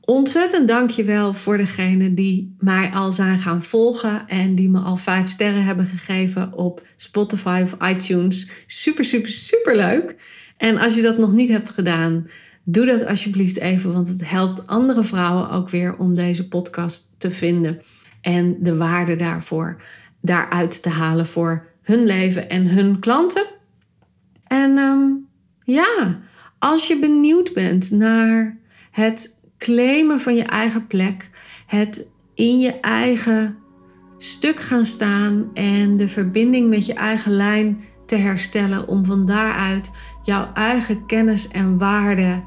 ontzettend 0.00 0.68
dankjewel 0.68 1.34
voor 1.34 1.56
degenen 1.56 2.14
die 2.14 2.56
mij 2.58 2.90
al 2.90 3.12
zijn 3.12 3.38
gaan 3.38 3.62
volgen 3.62 4.28
en 4.28 4.54
die 4.54 4.68
me 4.68 4.78
al 4.78 4.96
vijf 4.96 5.28
sterren 5.28 5.64
hebben 5.64 5.86
gegeven 5.86 6.52
op 6.52 6.86
Spotify 6.96 7.64
of 7.64 7.88
iTunes. 7.88 8.48
Super, 8.66 9.04
super, 9.04 9.30
super 9.30 9.76
leuk. 9.76 10.16
En 10.56 10.78
als 10.78 10.94
je 10.94 11.02
dat 11.02 11.18
nog 11.18 11.32
niet 11.32 11.48
hebt 11.48 11.70
gedaan, 11.70 12.28
doe 12.64 12.86
dat 12.86 13.06
alsjeblieft 13.06 13.58
even, 13.58 13.92
want 13.92 14.08
het 14.08 14.30
helpt 14.30 14.66
andere 14.66 15.04
vrouwen 15.04 15.50
ook 15.50 15.68
weer 15.68 15.96
om 15.96 16.14
deze 16.14 16.48
podcast 16.48 17.14
te 17.18 17.30
vinden 17.30 17.80
en 18.20 18.56
de 18.60 18.76
waarde 18.76 19.16
daarvoor 19.16 19.82
daaruit 20.20 20.82
te 20.82 20.88
halen 20.88 21.26
voor 21.26 21.66
hun 21.82 22.06
leven 22.06 22.48
en 22.48 22.66
hun 22.66 22.98
klanten. 22.98 23.46
En 24.46 24.78
um, 24.78 25.26
ja, 25.64 26.20
als 26.58 26.86
je 26.86 26.98
benieuwd 26.98 27.52
bent 27.52 27.90
naar 27.90 28.56
het 28.90 29.40
claimen 29.58 30.20
van 30.20 30.34
je 30.34 30.42
eigen 30.42 30.86
plek, 30.86 31.30
het 31.66 32.12
in 32.34 32.60
je 32.60 32.80
eigen 32.80 33.56
stuk 34.16 34.60
gaan 34.60 34.84
staan 34.84 35.50
en 35.54 35.96
de 35.96 36.08
verbinding 36.08 36.68
met 36.68 36.86
je 36.86 36.94
eigen 36.94 37.32
lijn 37.32 37.80
te 38.06 38.16
herstellen 38.16 38.88
om 38.88 39.04
van 39.04 39.26
daaruit 39.26 39.90
jouw 40.22 40.52
eigen 40.54 41.06
kennis 41.06 41.48
en 41.48 41.78
waarde 41.78 42.42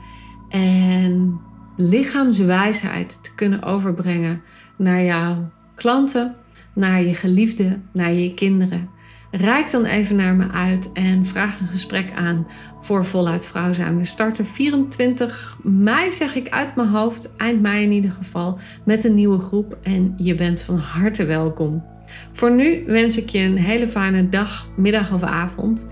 en 0.50 1.40
lichaamswijsheid 1.78 3.24
te 3.24 3.36
kunnen 3.36 3.64
overbrengen 3.64 4.42
naar 4.78 5.04
jouw 5.04 5.52
klanten, 5.76 6.36
naar 6.74 7.04
je 7.04 7.16
geliefden, 7.16 7.90
naar 7.94 8.14
je 8.14 8.34
kinderen. 8.34 8.90
Rijk 9.38 9.72
dan 9.72 9.86
even 9.86 10.16
naar 10.16 10.36
me 10.36 10.52
uit 10.52 10.92
en 10.94 11.26
vraag 11.26 11.60
een 11.60 11.68
gesprek 11.68 12.12
aan 12.16 12.48
voor 12.82 13.06
Voluit 13.06 13.46
Vrouw 13.46 13.74
zijn. 13.74 13.98
We 13.98 14.04
starten 14.04 14.46
24 14.46 15.58
mei, 15.64 16.12
zeg 16.12 16.36
ik 16.36 16.50
uit 16.50 16.76
mijn 16.76 16.88
hoofd, 16.88 17.36
eind 17.38 17.62
mei 17.62 17.84
in 17.84 17.92
ieder 17.92 18.12
geval, 18.12 18.60
met 18.86 19.04
een 19.04 19.16
nieuwe 19.16 19.40
groep 19.40 19.78
en 19.82 20.14
je 20.18 20.36
bent 20.36 20.62
van 20.62 20.78
harte 20.78 21.26
welkom. 21.26 21.84
Voor 22.32 22.52
nu 22.52 22.84
wens 22.86 23.18
ik 23.18 23.30
je 23.30 23.40
een 23.40 23.58
hele 23.58 23.88
fijne 23.88 24.30
dag, 24.30 24.70
middag 24.78 25.14
of 25.14 25.24
avond 25.24 25.88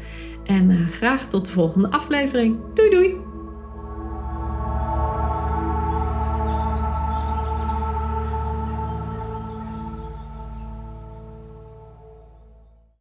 en 0.46 0.70
uh, 0.70 0.90
graag 0.90 1.28
tot 1.28 1.46
de 1.46 1.52
volgende 1.52 1.92
aflevering. 1.92 2.58
Doei 2.74 2.90
doei! 2.90 3.23